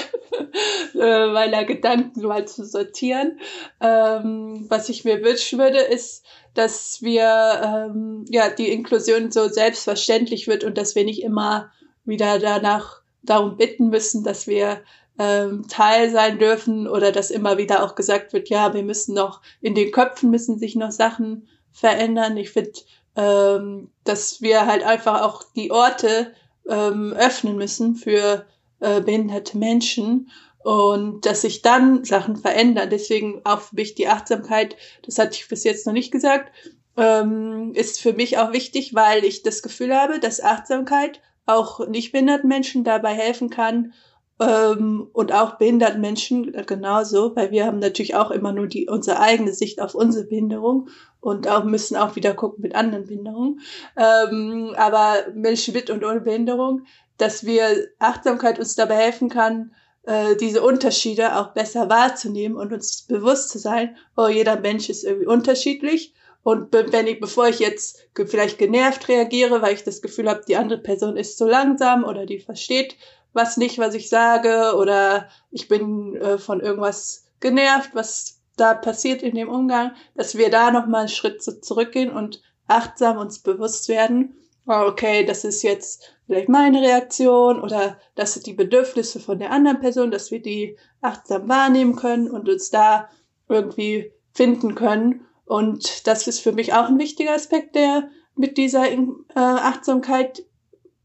äh, 0.99 1.27
meiner 1.27 1.65
Gedanken 1.65 2.21
mal 2.21 2.47
zu 2.47 2.65
sortieren. 2.65 3.39
Ähm, 3.79 4.65
was 4.67 4.89
ich 4.89 5.05
mir 5.05 5.23
wünschen 5.23 5.59
würde, 5.59 5.79
ist, 5.79 6.25
dass 6.55 7.01
wir 7.01 7.61
ähm, 7.63 8.25
ja 8.29 8.49
die 8.49 8.71
Inklusion 8.71 9.31
so 9.31 9.47
selbstverständlich 9.49 10.47
wird 10.47 10.63
und 10.63 10.77
dass 10.77 10.95
wir 10.95 11.05
nicht 11.05 11.21
immer 11.21 11.71
wieder 12.05 12.39
danach 12.39 13.01
darum 13.21 13.57
bitten 13.57 13.89
müssen, 13.89 14.23
dass 14.23 14.47
wir 14.47 14.81
ähm, 15.19 15.67
Teil 15.67 16.09
sein 16.11 16.39
dürfen 16.39 16.87
oder 16.87 17.11
dass 17.11 17.31
immer 17.31 17.57
wieder 17.57 17.83
auch 17.83 17.95
gesagt 17.95 18.33
wird, 18.33 18.49
ja, 18.49 18.73
wir 18.73 18.83
müssen 18.83 19.15
noch 19.15 19.41
in 19.61 19.75
den 19.75 19.91
Köpfen 19.91 20.29
müssen 20.29 20.59
sich 20.59 20.75
noch 20.75 20.91
Sachen 20.91 21.47
verändern. 21.71 22.37
Ich 22.37 22.51
finde, 22.51 22.71
ähm, 23.15 23.89
dass 24.03 24.41
wir 24.41 24.65
halt 24.65 24.83
einfach 24.83 25.21
auch 25.21 25.43
die 25.55 25.71
Orte 25.71 26.33
ähm, 26.69 27.13
öffnen 27.13 27.57
müssen 27.57 27.95
für 27.95 28.45
äh, 28.79 29.01
behinderte 29.01 29.57
Menschen 29.57 30.29
und 30.63 31.25
dass 31.25 31.41
sich 31.41 31.61
dann 31.61 32.03
Sachen 32.03 32.35
verändern. 32.35 32.89
Deswegen 32.89 33.41
auch 33.43 33.61
für 33.61 33.75
mich 33.75 33.95
die 33.95 34.07
Achtsamkeit, 34.07 34.75
das 35.03 35.17
hatte 35.17 35.35
ich 35.35 35.47
bis 35.47 35.63
jetzt 35.63 35.85
noch 35.85 35.93
nicht 35.93 36.11
gesagt, 36.11 36.51
ähm, 36.97 37.73
ist 37.73 38.01
für 38.01 38.13
mich 38.13 38.37
auch 38.37 38.51
wichtig, 38.51 38.93
weil 38.93 39.23
ich 39.23 39.43
das 39.43 39.61
Gefühl 39.61 39.95
habe, 39.95 40.19
dass 40.19 40.41
Achtsamkeit 40.41 41.21
auch 41.45 41.87
nicht 41.87 42.11
behinderten 42.11 42.49
Menschen 42.49 42.83
dabei 42.83 43.13
helfen 43.13 43.49
kann, 43.49 43.93
ähm, 44.39 45.07
und 45.13 45.33
auch 45.33 45.55
behinderten 45.57 46.01
Menschen 46.01 46.51
genauso, 46.65 47.35
weil 47.35 47.51
wir 47.51 47.65
haben 47.65 47.79
natürlich 47.79 48.15
auch 48.15 48.31
immer 48.31 48.51
nur 48.51 48.67
die 48.67 48.87
unsere 48.87 49.19
eigene 49.19 49.53
Sicht 49.53 49.81
auf 49.81 49.95
unsere 49.95 50.25
Behinderung 50.25 50.89
und 51.19 51.47
auch 51.47 51.63
müssen 51.63 51.97
auch 51.97 52.15
wieder 52.15 52.33
gucken 52.33 52.61
mit 52.61 52.75
anderen 52.75 53.07
Behinderungen. 53.07 53.61
Ähm, 53.95 54.73
aber 54.77 55.25
Menschen 55.33 55.73
mit 55.73 55.89
und 55.89 56.03
ohne 56.03 56.21
Behinderung, 56.21 56.83
dass 57.17 57.45
wir 57.45 57.87
Achtsamkeit 57.99 58.59
uns 58.59 58.75
dabei 58.75 58.95
helfen 58.95 59.29
kann, 59.29 59.71
äh, 60.03 60.35
diese 60.37 60.61
Unterschiede 60.61 61.35
auch 61.35 61.53
besser 61.53 61.89
wahrzunehmen 61.89 62.57
und 62.57 62.71
uns 62.71 63.01
bewusst 63.03 63.49
zu 63.49 63.59
sein, 63.59 63.97
oh, 64.15 64.27
jeder 64.27 64.59
Mensch 64.59 64.89
ist 64.89 65.03
irgendwie 65.03 65.27
unterschiedlich. 65.27 66.13
Und 66.43 66.71
wenn 66.71 67.07
ich, 67.07 67.19
bevor 67.19 67.49
ich 67.49 67.59
jetzt 67.59 68.07
vielleicht 68.15 68.57
genervt 68.57 69.09
reagiere, 69.09 69.61
weil 69.61 69.73
ich 69.73 69.83
das 69.83 70.01
Gefühl 70.01 70.29
habe, 70.29 70.43
die 70.47 70.55
andere 70.55 70.79
Person 70.79 71.17
ist 71.17 71.37
zu 71.37 71.45
langsam 71.45 72.05
oder 72.05 72.25
die 72.25 72.39
versteht 72.39 72.95
was 73.37 73.55
nicht, 73.55 73.79
was 73.79 73.93
ich 73.93 74.09
sage, 74.09 74.75
oder 74.77 75.29
ich 75.51 75.69
bin 75.69 76.17
äh, 76.17 76.37
von 76.37 76.59
irgendwas 76.59 77.27
genervt, 77.39 77.91
was 77.93 78.41
da 78.57 78.73
passiert 78.73 79.21
in 79.21 79.35
dem 79.35 79.47
Umgang, 79.47 79.91
dass 80.15 80.35
wir 80.35 80.49
da 80.49 80.71
nochmal 80.71 81.01
einen 81.01 81.09
Schritt 81.09 81.41
zurückgehen 81.41 82.11
und 82.11 82.41
achtsam 82.67 83.17
uns 83.17 83.39
bewusst 83.39 83.87
werden, 83.87 84.35
oh, 84.65 84.83
okay, 84.87 85.23
das 85.23 85.45
ist 85.45 85.61
jetzt 85.61 86.11
vielleicht 86.25 86.49
meine 86.49 86.81
Reaktion 86.81 87.61
oder 87.61 87.97
das 88.15 88.33
sind 88.33 88.47
die 88.47 88.53
Bedürfnisse 88.53 89.19
von 89.19 89.39
der 89.39 89.51
anderen 89.51 89.79
Person, 89.79 90.11
dass 90.11 90.31
wir 90.31 90.41
die 90.41 90.77
achtsam 91.01 91.47
wahrnehmen 91.47 91.95
können 91.95 92.29
und 92.29 92.49
uns 92.49 92.69
da 92.69 93.09
irgendwie 93.47 94.11
finden 94.33 94.75
können. 94.75 95.25
Und 95.45 96.05
das 96.07 96.27
ist 96.27 96.41
für 96.41 96.51
mich 96.51 96.73
auch 96.73 96.87
ein 96.87 96.99
wichtiger 96.99 97.33
Aspekt, 97.33 97.75
der 97.75 98.09
mit 98.35 98.57
dieser 98.57 98.91
äh, 98.91 98.99
Achtsamkeit 99.35 100.43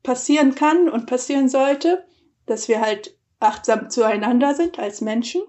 passieren 0.02 0.54
kann 0.54 0.88
und 0.88 1.06
passieren 1.06 1.48
sollte, 1.48 2.04
dass 2.46 2.68
wir 2.68 2.80
halt 2.80 3.16
achtsam 3.40 3.90
zueinander 3.90 4.54
sind 4.54 4.78
als 4.78 5.00
Menschen 5.00 5.42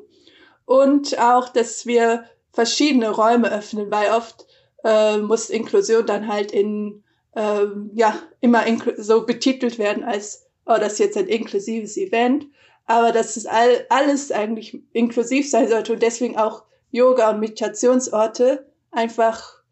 und 0.66 1.20
auch, 1.20 1.50
dass 1.50 1.86
wir 1.86 2.26
verschiedene 2.52 3.10
Räume 3.10 3.52
öffnen, 3.52 3.92
weil 3.92 4.12
oft 4.12 4.46
äh, 4.84 5.18
muss 5.18 5.50
Inklusion 5.50 6.06
dann 6.06 6.28
halt 6.28 6.52
in 6.52 7.04
ähm, 7.36 7.92
ja 7.94 8.16
immer 8.42 8.64
so 8.98 9.26
betitelt 9.26 9.80
werden 9.80 10.04
als 10.04 10.46
oh 10.66 10.78
das 10.80 10.94
ist 10.94 11.00
jetzt 11.00 11.18
ein 11.18 11.28
inklusives 11.28 11.98
Event, 11.98 12.46
aber 12.86 13.12
dass 13.12 13.38
es 13.38 13.46
all, 13.46 13.86
alles 13.90 14.32
eigentlich 14.32 14.82
inklusiv 14.94 15.50
sein 15.50 15.68
sollte 15.68 15.94
und 15.94 16.02
deswegen 16.02 16.38
auch 16.38 16.64
Yoga 16.92 17.32
und 17.32 17.40
Meditationsorte 17.40 18.68
einfach 18.92 19.64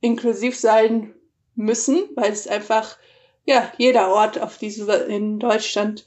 inklusiv 0.00 0.58
sein 0.58 1.14
müssen, 1.54 2.08
weil 2.14 2.32
es 2.32 2.48
einfach 2.48 2.96
ja 3.44 3.70
jeder 3.76 4.08
Ort 4.08 4.40
auf 4.40 4.58
diesem 4.58 4.88
in 5.08 5.38
Deutschland 5.38 6.06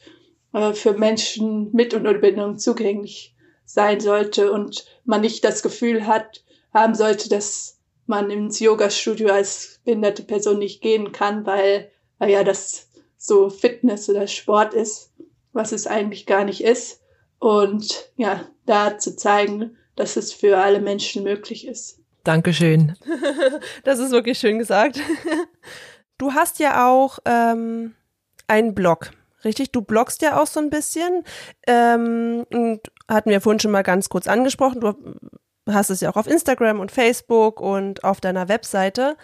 äh, 0.54 0.74
für 0.74 0.94
Menschen 0.94 1.72
mit 1.74 1.94
und 1.94 2.08
ohne 2.08 2.20
Behinderung 2.20 2.58
zugänglich 2.58 3.36
sein 3.66 4.00
sollte 4.00 4.52
und 4.52 4.86
man 5.06 5.22
nicht 5.22 5.44
das 5.44 5.63
Gefühl 5.63 6.06
hat, 6.08 6.44
haben 6.74 6.96
sollte, 6.96 7.30
dass 7.30 7.80
man 8.06 8.30
ins 8.30 8.60
Yoga-Studio 8.60 9.30
als 9.30 9.80
behinderte 9.86 10.24
Person 10.24 10.60
nicht 10.60 10.82
gehen 10.82 11.12
kann, 11.12 11.46
weil, 11.46 11.92
weil 12.18 12.30
ja 12.30 12.44
das 12.44 12.89
so 13.18 13.50
Fitness 13.50 14.10
oder 14.10 14.28
Sport 14.28 14.74
ist, 14.74 15.12
was 15.54 15.72
es 15.72 15.88
eigentlich 15.88 16.26
gar 16.26 16.44
nicht 16.44 16.63
ist. 16.63 17.02
Und 17.39 18.12
ja, 18.16 18.48
da 18.66 18.98
zu 18.98 19.16
zeigen, 19.16 19.78
dass 19.96 20.18
es 20.18 20.34
für 20.34 20.58
alle 20.58 20.82
Menschen 20.82 21.24
möglich 21.24 21.68
ist. 21.68 22.00
Dankeschön. 22.24 22.96
das 23.84 24.00
ist 24.00 24.12
wirklich 24.12 24.39
schön 24.39 24.60
gesagt. 24.60 25.00
Du 26.18 26.34
hast 26.34 26.60
ja 26.60 26.89
auch 26.89 27.20
ähm, 27.26 27.96
einen 28.48 28.74
Blog. 28.74 29.12
Richtig, 29.44 29.72
du 29.72 29.82
bloggst 29.82 30.22
ja 30.22 30.42
auch 30.42 30.48
so 30.48 30.60
ein 30.60 30.70
bisschen. 30.70 31.24
Ähm, 31.68 32.46
und 32.52 32.82
hatten 33.08 33.30
wir 33.30 33.42
vorhin 33.42 33.60
schon 33.60 33.72
mal 33.72 33.84
ganz 33.84 34.10
kurz 34.10 34.28
angesprochen. 34.28 34.80
Du 34.80 34.94
hast 35.68 35.90
es 35.90 36.02
ja 36.02 36.10
auch 36.10 36.18
auf 36.18 36.28
Instagram 36.28 36.80
und 36.80 36.92
Facebook 36.92 37.62
und 37.62 38.04
auf 38.04 38.22
deiner 38.22 38.50
Webseite. 38.50 39.18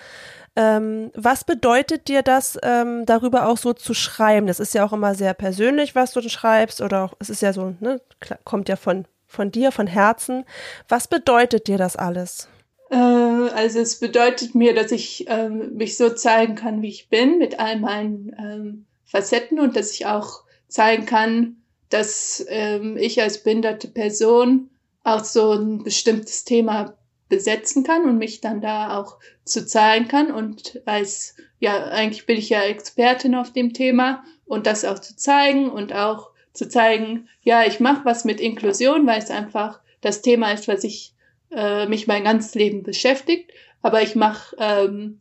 Ähm, 0.55 1.11
was 1.15 1.43
bedeutet 1.43 2.07
dir 2.07 2.21
das, 2.21 2.57
ähm, 2.63 3.05
darüber 3.05 3.47
auch 3.47 3.57
so 3.57 3.73
zu 3.73 3.93
schreiben? 3.93 4.47
Das 4.47 4.59
ist 4.59 4.73
ja 4.73 4.85
auch 4.85 4.93
immer 4.93 5.15
sehr 5.15 5.33
persönlich, 5.33 5.95
was 5.95 6.11
du 6.11 6.27
schreibst, 6.27 6.81
oder 6.81 7.05
auch, 7.05 7.13
es 7.19 7.29
ist 7.29 7.41
ja 7.41 7.53
so, 7.53 7.75
ne, 7.79 8.01
kommt 8.43 8.67
ja 8.67 8.75
von, 8.75 9.05
von 9.27 9.51
dir, 9.51 9.71
von 9.71 9.87
Herzen. 9.87 10.45
Was 10.87 11.07
bedeutet 11.07 11.67
dir 11.67 11.77
das 11.77 11.95
alles? 11.95 12.49
Äh, 12.89 12.95
also 12.95 13.79
es 13.79 13.99
bedeutet 13.99 14.55
mir, 14.55 14.73
dass 14.73 14.91
ich 14.91 15.25
ähm, 15.29 15.75
mich 15.75 15.97
so 15.97 16.09
zeigen 16.09 16.55
kann, 16.55 16.81
wie 16.81 16.89
ich 16.89 17.09
bin, 17.09 17.37
mit 17.37 17.59
all 17.59 17.79
meinen 17.79 18.35
ähm, 18.37 18.85
Facetten 19.09 19.59
und 19.59 19.75
dass 19.75 19.91
ich 19.91 20.05
auch 20.05 20.43
zeigen 20.67 21.05
kann, 21.05 21.57
dass 21.89 22.45
ähm, 22.47 22.95
ich 22.97 23.21
als 23.21 23.43
behinderte 23.43 23.87
Person 23.87 24.69
auch 25.03 25.23
so 25.23 25.53
ein 25.53 25.83
bestimmtes 25.83 26.45
Thema 26.45 26.95
besetzen 27.27 27.83
kann 27.83 28.03
und 28.03 28.17
mich 28.17 28.41
dann 28.41 28.61
da 28.61 28.99
auch 28.99 29.17
zu 29.45 29.65
zeigen 29.65 30.07
kann. 30.07 30.31
Und 30.31 30.81
als 30.85 31.35
ja 31.59 31.85
eigentlich 31.85 32.25
bin 32.25 32.37
ich 32.37 32.49
ja 32.49 32.61
Expertin 32.61 33.35
auf 33.35 33.51
dem 33.51 33.73
Thema 33.73 34.23
und 34.45 34.67
das 34.67 34.85
auch 34.85 34.99
zu 34.99 35.15
zeigen 35.15 35.69
und 35.69 35.93
auch 35.93 36.29
zu 36.53 36.67
zeigen, 36.69 37.27
ja 37.41 37.65
ich 37.65 37.79
mache 37.79 38.05
was 38.05 38.25
mit 38.25 38.39
Inklusion, 38.39 39.07
weil 39.07 39.19
es 39.19 39.31
einfach 39.31 39.79
das 40.01 40.21
Thema 40.21 40.51
ist, 40.51 40.67
was 40.67 40.83
ich 40.83 41.13
äh, 41.51 41.87
mich 41.87 42.07
mein 42.07 42.23
ganzes 42.23 42.53
Leben 42.55 42.83
beschäftigt, 42.83 43.51
aber 43.81 44.01
ich 44.01 44.15
mache 44.15 44.55
ähm, 44.59 45.19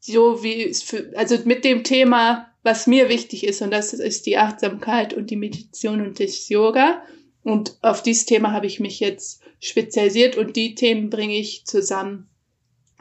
so 0.00 0.42
wie 0.42 0.64
es 0.64 0.82
für 0.82 1.12
also 1.16 1.38
mit 1.44 1.64
dem 1.64 1.84
Thema 1.84 2.51
was 2.62 2.86
mir 2.86 3.08
wichtig 3.08 3.44
ist, 3.44 3.62
und 3.62 3.70
das 3.72 3.92
ist 3.92 4.26
die 4.26 4.38
Achtsamkeit 4.38 5.14
und 5.14 5.30
die 5.30 5.36
Meditation 5.36 6.00
und 6.00 6.20
das 6.20 6.48
Yoga. 6.48 7.02
Und 7.42 7.76
auf 7.82 8.02
dieses 8.02 8.24
Thema 8.24 8.52
habe 8.52 8.66
ich 8.66 8.78
mich 8.78 9.00
jetzt 9.00 9.42
spezialisiert 9.58 10.36
und 10.36 10.54
die 10.54 10.74
Themen 10.74 11.10
bringe 11.10 11.36
ich 11.36 11.64
zusammen. 11.66 12.28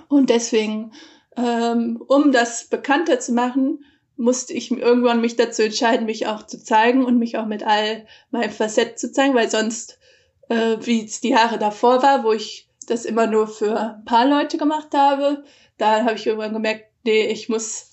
Und 0.08 0.30
deswegen, 0.30 0.94
ähm, 1.38 2.04
um 2.08 2.32
das 2.32 2.68
bekannter 2.68 3.20
zu 3.20 3.34
machen, 3.34 3.86
musste 4.18 4.54
ich 4.54 4.72
irgendwann 4.72 5.22
mich 5.22 5.36
dazu 5.36 5.64
entscheiden, 5.64 6.06
mich 6.06 6.28
auch 6.28 6.46
zu 6.46 6.62
zeigen 6.64 7.06
und 7.06 7.18
mich 7.18 7.38
auch 7.38 7.46
mit 7.46 7.64
all 7.64 8.06
meinem 8.30 8.52
Facett 8.52 9.00
zu 9.00 9.12
zeigen, 9.12 9.34
weil 9.36 9.50
sonst, 9.50 10.00
äh, 10.50 10.78
wie 10.82 11.06
es 11.06 11.22
die 11.22 11.30
Jahre 11.30 11.58
davor 11.58 12.04
war, 12.04 12.24
wo 12.24 12.32
ich 12.32 12.68
das 12.88 13.06
immer 13.06 13.28
nur 13.28 13.48
für 13.48 13.80
ein 13.80 14.06
paar 14.06 14.28
Leute 14.28 14.58
gemacht 14.58 14.90
habe, 14.94 15.44
da 15.78 16.04
habe 16.04 16.16
ich 16.16 16.28
irgendwann 16.28 16.54
gemerkt, 16.54 16.86
nee, 17.04 17.28
ich 17.28 17.50
muss 17.50 17.91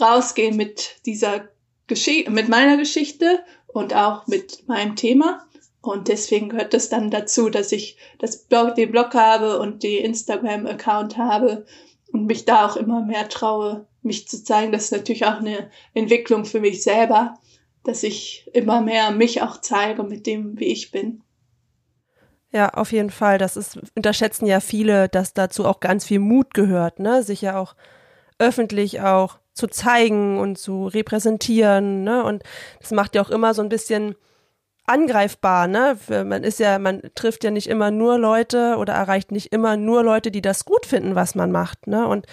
rausgehen 0.00 0.56
mit 0.56 0.96
dieser 1.06 1.48
Geschichte, 1.86 2.30
mit 2.30 2.48
meiner 2.48 2.76
Geschichte 2.76 3.40
und 3.66 3.94
auch 3.94 4.26
mit 4.26 4.66
meinem 4.68 4.96
Thema. 4.96 5.46
Und 5.80 6.08
deswegen 6.08 6.48
gehört 6.48 6.72
das 6.72 6.88
dann 6.88 7.10
dazu, 7.10 7.50
dass 7.50 7.70
ich 7.70 7.98
das 8.18 8.44
Blog, 8.44 8.74
den 8.74 8.90
Blog 8.90 9.14
habe 9.14 9.58
und 9.58 9.82
die 9.82 9.98
Instagram-Account 9.98 11.18
habe 11.18 11.66
und 12.10 12.26
mich 12.26 12.46
da 12.46 12.66
auch 12.66 12.76
immer 12.76 13.04
mehr 13.04 13.28
traue, 13.28 13.86
mich 14.00 14.26
zu 14.26 14.42
zeigen. 14.42 14.72
Das 14.72 14.84
ist 14.84 14.92
natürlich 14.92 15.26
auch 15.26 15.40
eine 15.40 15.70
Entwicklung 15.92 16.46
für 16.46 16.60
mich 16.60 16.82
selber, 16.82 17.34
dass 17.82 18.02
ich 18.02 18.48
immer 18.54 18.80
mehr 18.80 19.10
mich 19.10 19.42
auch 19.42 19.60
zeige 19.60 20.04
mit 20.04 20.26
dem, 20.26 20.58
wie 20.58 20.66
ich 20.66 20.90
bin. 20.90 21.22
Ja, 22.50 22.68
auf 22.70 22.92
jeden 22.92 23.10
Fall. 23.10 23.36
Das 23.36 23.56
ist, 23.56 23.78
unterschätzen 23.96 24.46
ja 24.46 24.60
viele, 24.60 25.08
dass 25.08 25.34
dazu 25.34 25.66
auch 25.66 25.80
ganz 25.80 26.06
viel 26.06 26.20
Mut 26.20 26.54
gehört, 26.54 27.00
ne? 27.00 27.22
Sich 27.24 27.42
ja 27.42 27.58
auch 27.58 27.74
öffentlich 28.38 29.00
auch 29.00 29.38
zu 29.54 29.68
zeigen 29.68 30.38
und 30.38 30.58
zu 30.58 30.86
repräsentieren, 30.86 32.04
ne? 32.04 32.24
Und 32.24 32.42
das 32.80 32.90
macht 32.90 33.14
ja 33.14 33.22
auch 33.22 33.30
immer 33.30 33.54
so 33.54 33.62
ein 33.62 33.68
bisschen 33.68 34.16
angreifbar, 34.86 35.66
ne? 35.66 35.96
Man 36.08 36.44
ist 36.44 36.58
ja, 36.58 36.78
man 36.78 37.02
trifft 37.14 37.44
ja 37.44 37.50
nicht 37.50 37.68
immer 37.68 37.90
nur 37.90 38.18
Leute 38.18 38.76
oder 38.78 38.92
erreicht 38.92 39.32
nicht 39.32 39.52
immer 39.52 39.76
nur 39.76 40.02
Leute, 40.02 40.30
die 40.30 40.42
das 40.42 40.64
gut 40.64 40.84
finden, 40.86 41.14
was 41.14 41.34
man 41.34 41.50
macht, 41.50 41.86
ne? 41.86 42.06
Und 42.06 42.26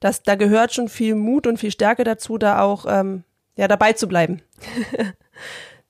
das, 0.00 0.22
da 0.22 0.34
gehört 0.34 0.74
schon 0.74 0.88
viel 0.88 1.14
Mut 1.14 1.46
und 1.46 1.58
viel 1.58 1.70
Stärke 1.70 2.04
dazu, 2.04 2.36
da 2.36 2.60
auch 2.60 2.84
ähm, 2.88 3.24
ja 3.56 3.68
dabei 3.68 3.94
zu 3.94 4.08
bleiben. 4.08 4.42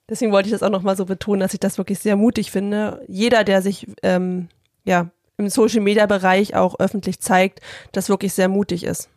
Deswegen 0.08 0.32
wollte 0.32 0.48
ich 0.48 0.52
das 0.52 0.62
auch 0.62 0.70
nochmal 0.70 0.96
so 0.96 1.06
betonen, 1.06 1.40
dass 1.40 1.54
ich 1.54 1.60
das 1.60 1.78
wirklich 1.78 1.98
sehr 1.98 2.16
mutig 2.16 2.50
finde. 2.50 3.02
Jeder, 3.08 3.42
der 3.42 3.62
sich 3.62 3.86
ähm, 4.02 4.48
ja 4.84 5.10
im 5.38 5.48
Social 5.48 5.80
Media 5.80 6.06
Bereich 6.06 6.54
auch 6.54 6.78
öffentlich 6.78 7.20
zeigt, 7.20 7.60
das 7.92 8.08
wirklich 8.08 8.34
sehr 8.34 8.48
mutig 8.48 8.84
ist. 8.84 9.08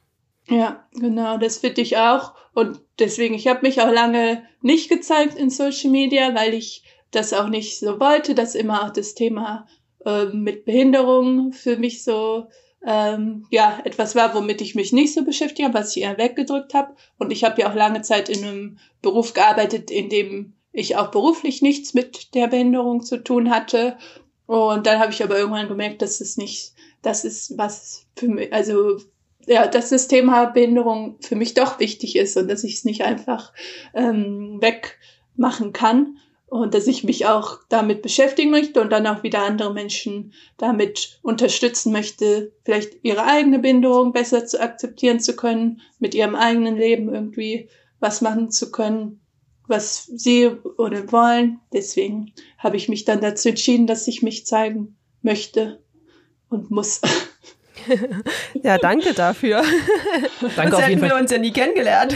Ja, 0.50 0.88
genau, 0.94 1.38
das 1.38 1.58
finde 1.58 1.82
ich 1.82 1.98
auch. 1.98 2.34
Und 2.54 2.80
deswegen, 3.00 3.36
ich 3.36 3.48
habe 3.48 3.62
mich 3.62 3.82
auch 3.82 3.92
lange 3.92 4.44
nicht 4.62 4.90
gezeigt 4.90 5.38
in 5.38 5.50
Social 5.50 5.92
Media, 5.92 6.34
weil 6.34 6.54
ich 6.54 6.84
das 7.12 7.34
auch 7.34 7.50
nicht 7.50 7.80
so 7.80 8.00
wollte, 8.00 8.34
dass 8.34 8.56
immer 8.56 8.84
auch 8.86 8.92
das 8.92 9.14
Thema 9.14 9.68
äh, 10.06 10.26
mit 10.26 10.66
Behinderung 10.66 11.52
für 11.52 11.78
mich 11.78 12.04
so 12.04 12.48
ähm, 12.86 13.46
ja 13.52 13.80
etwas 13.84 14.16
war, 14.16 14.34
womit 14.36 14.62
ich 14.62 14.76
mich 14.76 14.94
nicht 14.94 15.14
so 15.14 15.24
beschäftigt 15.24 15.68
habe, 15.68 15.78
was 15.78 15.96
ich 15.96 16.04
eher 16.04 16.18
weggedrückt 16.18 16.74
habe. 16.74 16.96
Und 17.18 17.32
ich 17.32 17.44
habe 17.44 17.62
ja 17.62 17.70
auch 17.70 17.76
lange 17.76 18.02
Zeit 18.02 18.30
in 18.30 18.44
einem 18.44 18.78
Beruf 19.02 19.34
gearbeitet, 19.34 19.92
in 19.92 20.10
dem 20.10 20.54
ich 20.72 20.96
auch 20.96 21.12
beruflich 21.12 21.62
nichts 21.62 21.94
mit 21.94 22.34
der 22.36 22.48
Behinderung 22.48 23.04
zu 23.04 23.24
tun 23.24 23.50
hatte. 23.50 23.98
Und 24.46 24.88
dann 24.88 25.00
habe 25.00 25.12
ich 25.12 25.22
aber 25.24 25.38
irgendwann 25.38 25.68
gemerkt, 25.68 26.02
dass 26.02 26.22
es 26.22 26.38
nicht, 26.38 26.74
das 27.02 27.26
ist 27.26 27.58
was 27.58 28.06
für 28.16 28.28
mich, 28.28 28.54
also 28.54 28.98
ja, 29.48 29.66
dass 29.68 29.90
das 29.90 30.08
Thema 30.08 30.46
Behinderung 30.46 31.18
für 31.22 31.36
mich 31.36 31.54
doch 31.54 31.80
wichtig 31.80 32.16
ist 32.16 32.38
und 32.38 32.50
dass 32.50 32.64
ich 32.64 32.76
es 32.76 32.86
nicht 32.86 33.04
einfach 33.04 33.54
ähm, 33.94 34.62
wegmachen 34.62 35.74
kann. 35.74 36.18
und 36.50 36.74
dass 36.74 36.88
ich 36.88 37.04
mich 37.04 37.26
auch 37.26 37.60
damit 37.68 38.02
beschäftigen 38.02 38.52
möchte 38.52 38.80
und 38.82 38.90
dann 38.90 39.08
auch 39.08 39.24
wieder 39.24 39.44
andere 39.44 39.74
Menschen 39.74 40.34
damit 40.58 41.20
unterstützen 41.22 41.92
möchte, 41.92 42.54
vielleicht 42.64 43.04
ihre 43.04 43.24
eigene 43.26 43.60
Behinderung 43.60 44.14
besser 44.14 44.46
zu 44.46 44.62
akzeptieren 44.62 45.20
zu 45.20 45.36
können, 45.36 45.82
mit 46.00 46.16
ihrem 46.16 46.36
eigenen 46.36 46.78
Leben 46.78 47.14
irgendwie 47.14 47.70
was 48.00 48.22
machen 48.22 48.50
zu 48.50 48.72
können, 48.72 49.20
was 49.68 50.06
sie 50.06 50.48
oder 50.78 51.12
wollen. 51.12 51.60
Deswegen 51.74 52.34
habe 52.58 52.78
ich 52.78 52.88
mich 52.88 53.04
dann 53.04 53.20
dazu 53.20 53.50
entschieden, 53.50 53.88
dass 53.88 54.08
ich 54.08 54.22
mich 54.22 54.46
zeigen 54.46 54.98
möchte 55.22 55.82
und 56.50 56.72
muss. 56.72 57.02
ja, 58.64 58.78
danke 58.78 59.14
dafür. 59.14 59.64
Danke 60.42 60.56
Sonst 60.56 60.74
auf 60.74 60.82
hätten 60.82 61.02
wir 61.02 61.10
Fall. 61.10 61.22
uns 61.22 61.32
ja 61.32 61.38
nie 61.38 61.52
kennengelernt. 61.52 62.16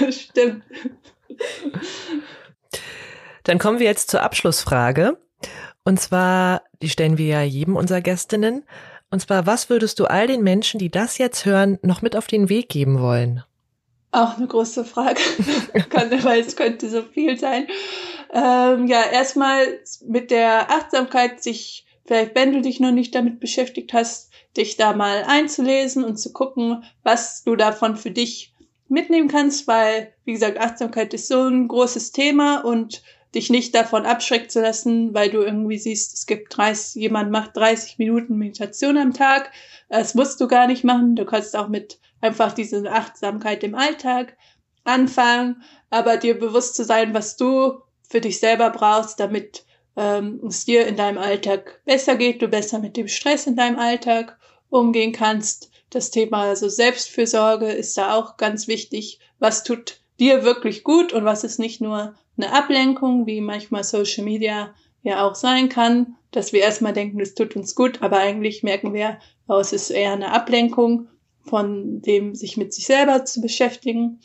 Das 0.00 0.20
stimmt. 0.20 0.64
Dann 3.44 3.58
kommen 3.58 3.78
wir 3.78 3.86
jetzt 3.86 4.10
zur 4.10 4.22
Abschlussfrage. 4.22 5.18
Und 5.84 6.00
zwar, 6.00 6.62
die 6.82 6.88
stellen 6.88 7.18
wir 7.18 7.26
ja 7.26 7.42
jedem 7.42 7.76
unserer 7.76 8.00
Gästinnen. 8.00 8.64
Und 9.10 9.20
zwar, 9.20 9.46
was 9.46 9.70
würdest 9.70 10.00
du 10.00 10.06
all 10.06 10.26
den 10.26 10.42
Menschen, 10.42 10.80
die 10.80 10.90
das 10.90 11.18
jetzt 11.18 11.44
hören, 11.44 11.78
noch 11.82 12.02
mit 12.02 12.16
auf 12.16 12.26
den 12.26 12.48
Weg 12.48 12.68
geben 12.68 13.00
wollen? 13.00 13.44
Auch 14.10 14.36
eine 14.36 14.46
große 14.46 14.84
Frage, 14.84 15.20
weil 16.24 16.40
es 16.40 16.56
könnte 16.56 16.88
so 16.88 17.02
viel 17.02 17.38
sein. 17.38 17.66
Ähm, 18.32 18.86
ja, 18.86 19.02
erstmal 19.12 19.66
mit 20.06 20.30
der 20.30 20.70
Achtsamkeit 20.70 21.42
sich, 21.42 21.84
vielleicht 22.06 22.34
wenn 22.34 22.52
du 22.52 22.60
dich 22.60 22.80
noch 22.80 22.92
nicht 22.92 23.14
damit 23.14 23.40
beschäftigt 23.40 23.92
hast, 23.92 24.32
dich 24.56 24.76
da 24.76 24.94
mal 24.94 25.24
einzulesen 25.26 26.04
und 26.04 26.16
zu 26.16 26.32
gucken, 26.32 26.84
was 27.02 27.42
du 27.44 27.56
davon 27.56 27.96
für 27.96 28.10
dich 28.10 28.54
mitnehmen 28.88 29.28
kannst, 29.28 29.66
weil, 29.66 30.12
wie 30.24 30.32
gesagt, 30.32 30.58
Achtsamkeit 30.58 31.14
ist 31.14 31.28
so 31.28 31.42
ein 31.42 31.68
großes 31.68 32.12
Thema 32.12 32.64
und 32.64 33.02
dich 33.34 33.50
nicht 33.50 33.74
davon 33.74 34.06
abschreckt 34.06 34.52
zu 34.52 34.60
lassen, 34.60 35.12
weil 35.12 35.30
du 35.30 35.40
irgendwie 35.40 35.78
siehst, 35.78 36.14
es 36.14 36.26
gibt 36.26 36.56
30, 36.56 37.02
jemand 37.02 37.32
macht 37.32 37.56
30 37.56 37.98
Minuten 37.98 38.36
Meditation 38.36 38.96
am 38.96 39.12
Tag. 39.12 39.50
Das 39.88 40.14
musst 40.14 40.40
du 40.40 40.46
gar 40.46 40.66
nicht 40.66 40.84
machen. 40.84 41.16
Du 41.16 41.24
kannst 41.24 41.56
auch 41.56 41.68
mit 41.68 41.98
einfach 42.20 42.52
diese 42.52 42.90
Achtsamkeit 42.90 43.64
im 43.64 43.74
Alltag 43.74 44.36
anfangen, 44.84 45.62
aber 45.90 46.16
dir 46.16 46.38
bewusst 46.38 46.76
zu 46.76 46.84
sein, 46.84 47.14
was 47.14 47.36
du 47.36 47.80
für 48.08 48.20
dich 48.20 48.38
selber 48.38 48.70
brauchst, 48.70 49.18
damit 49.18 49.64
ähm, 49.96 50.40
es 50.46 50.64
dir 50.64 50.86
in 50.86 50.96
deinem 50.96 51.18
Alltag 51.18 51.80
besser 51.84 52.16
geht, 52.16 52.42
du 52.42 52.48
besser 52.48 52.78
mit 52.78 52.96
dem 52.96 53.08
Stress 53.08 53.46
in 53.46 53.56
deinem 53.56 53.78
Alltag 53.78 54.38
umgehen 54.70 55.12
kannst. 55.12 55.70
Das 55.90 56.10
Thema 56.10 56.42
also 56.42 56.68
Selbstfürsorge 56.68 57.70
ist 57.70 57.96
da 57.96 58.14
auch 58.14 58.36
ganz 58.36 58.66
wichtig. 58.66 59.20
Was 59.38 59.64
tut 59.64 60.00
dir 60.18 60.44
wirklich 60.44 60.84
gut 60.84 61.12
und 61.12 61.24
was 61.24 61.44
ist 61.44 61.58
nicht 61.58 61.80
nur 61.80 62.14
eine 62.36 62.52
Ablenkung, 62.52 63.26
wie 63.26 63.40
manchmal 63.40 63.84
Social 63.84 64.24
Media 64.24 64.74
ja 65.02 65.26
auch 65.26 65.34
sein 65.34 65.68
kann, 65.68 66.16
dass 66.30 66.52
wir 66.52 66.60
erstmal 66.60 66.92
denken, 66.92 67.20
es 67.20 67.34
tut 67.34 67.54
uns 67.54 67.74
gut, 67.74 68.02
aber 68.02 68.18
eigentlich 68.18 68.62
merken 68.62 68.92
wir, 68.92 69.18
oh, 69.46 69.58
es 69.58 69.72
ist 69.72 69.90
eher 69.90 70.12
eine 70.12 70.32
Ablenkung 70.32 71.08
von 71.42 72.00
dem, 72.00 72.34
sich 72.34 72.56
mit 72.56 72.72
sich 72.72 72.86
selber 72.86 73.24
zu 73.24 73.40
beschäftigen. 73.40 74.20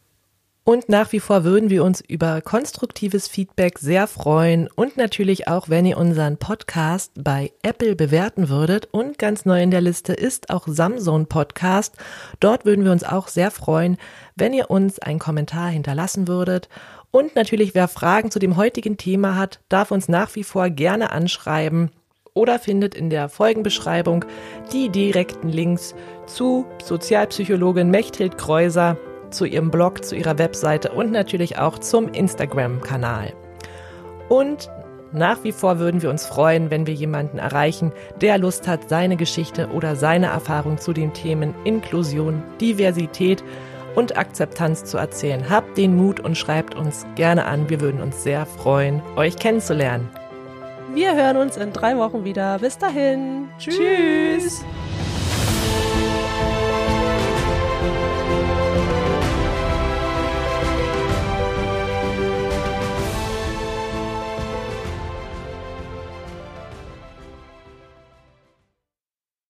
Und 0.66 0.88
nach 0.88 1.12
wie 1.12 1.20
vor 1.20 1.44
würden 1.44 1.68
wir 1.68 1.84
uns 1.84 2.00
über 2.00 2.40
konstruktives 2.40 3.28
Feedback 3.28 3.78
sehr 3.78 4.06
freuen 4.06 4.66
und 4.74 4.96
natürlich 4.96 5.46
auch, 5.46 5.68
wenn 5.68 5.84
ihr 5.84 5.98
unseren 5.98 6.38
Podcast 6.38 7.12
bei 7.18 7.52
Apple 7.62 7.94
bewerten 7.94 8.48
würdet. 8.48 8.88
Und 8.90 9.18
ganz 9.18 9.44
neu 9.44 9.62
in 9.62 9.70
der 9.70 9.82
Liste 9.82 10.14
ist 10.14 10.48
auch 10.48 10.66
Samsung 10.66 11.26
Podcast. 11.26 11.98
Dort 12.40 12.64
würden 12.64 12.82
wir 12.82 12.92
uns 12.92 13.04
auch 13.04 13.28
sehr 13.28 13.50
freuen, 13.50 13.98
wenn 14.36 14.54
ihr 14.54 14.70
uns 14.70 14.98
einen 14.98 15.18
Kommentar 15.18 15.68
hinterlassen 15.68 16.28
würdet. 16.28 16.70
Und 17.10 17.36
natürlich, 17.36 17.74
wer 17.74 17.86
Fragen 17.86 18.30
zu 18.30 18.38
dem 18.38 18.56
heutigen 18.56 18.96
Thema 18.96 19.36
hat, 19.36 19.60
darf 19.68 19.90
uns 19.90 20.08
nach 20.08 20.34
wie 20.34 20.44
vor 20.44 20.70
gerne 20.70 21.12
anschreiben 21.12 21.90
oder 22.32 22.58
findet 22.58 22.94
in 22.94 23.10
der 23.10 23.28
Folgenbeschreibung 23.28 24.24
die 24.72 24.88
direkten 24.88 25.50
Links 25.50 25.94
zu 26.26 26.64
Sozialpsychologin 26.82 27.90
Mechthild 27.90 28.38
Kreuser, 28.38 28.96
zu 29.34 29.44
ihrem 29.44 29.70
Blog, 29.70 30.04
zu 30.04 30.16
ihrer 30.16 30.38
Webseite 30.38 30.92
und 30.92 31.12
natürlich 31.12 31.58
auch 31.58 31.78
zum 31.78 32.08
Instagram-Kanal. 32.08 33.32
Und 34.28 34.70
nach 35.12 35.44
wie 35.44 35.52
vor 35.52 35.78
würden 35.78 36.02
wir 36.02 36.10
uns 36.10 36.26
freuen, 36.26 36.70
wenn 36.70 36.86
wir 36.86 36.94
jemanden 36.94 37.38
erreichen, 37.38 37.92
der 38.20 38.36
Lust 38.36 38.66
hat, 38.66 38.88
seine 38.88 39.16
Geschichte 39.16 39.68
oder 39.68 39.94
seine 39.94 40.26
Erfahrung 40.26 40.78
zu 40.78 40.92
den 40.92 41.12
Themen 41.12 41.54
Inklusion, 41.64 42.42
Diversität 42.60 43.44
und 43.94 44.16
Akzeptanz 44.16 44.84
zu 44.84 44.98
erzählen. 44.98 45.48
Habt 45.48 45.78
den 45.78 45.96
Mut 45.96 46.18
und 46.18 46.36
schreibt 46.36 46.74
uns 46.74 47.06
gerne 47.14 47.44
an. 47.44 47.70
Wir 47.70 47.80
würden 47.80 48.02
uns 48.02 48.24
sehr 48.24 48.44
freuen, 48.44 49.02
euch 49.14 49.36
kennenzulernen. 49.36 50.08
Wir 50.94 51.14
hören 51.14 51.36
uns 51.36 51.56
in 51.56 51.72
drei 51.72 51.96
Wochen 51.96 52.24
wieder. 52.24 52.58
Bis 52.58 52.78
dahin. 52.78 53.48
Tschüss. 53.58 53.76
Tschüss. 53.76 54.64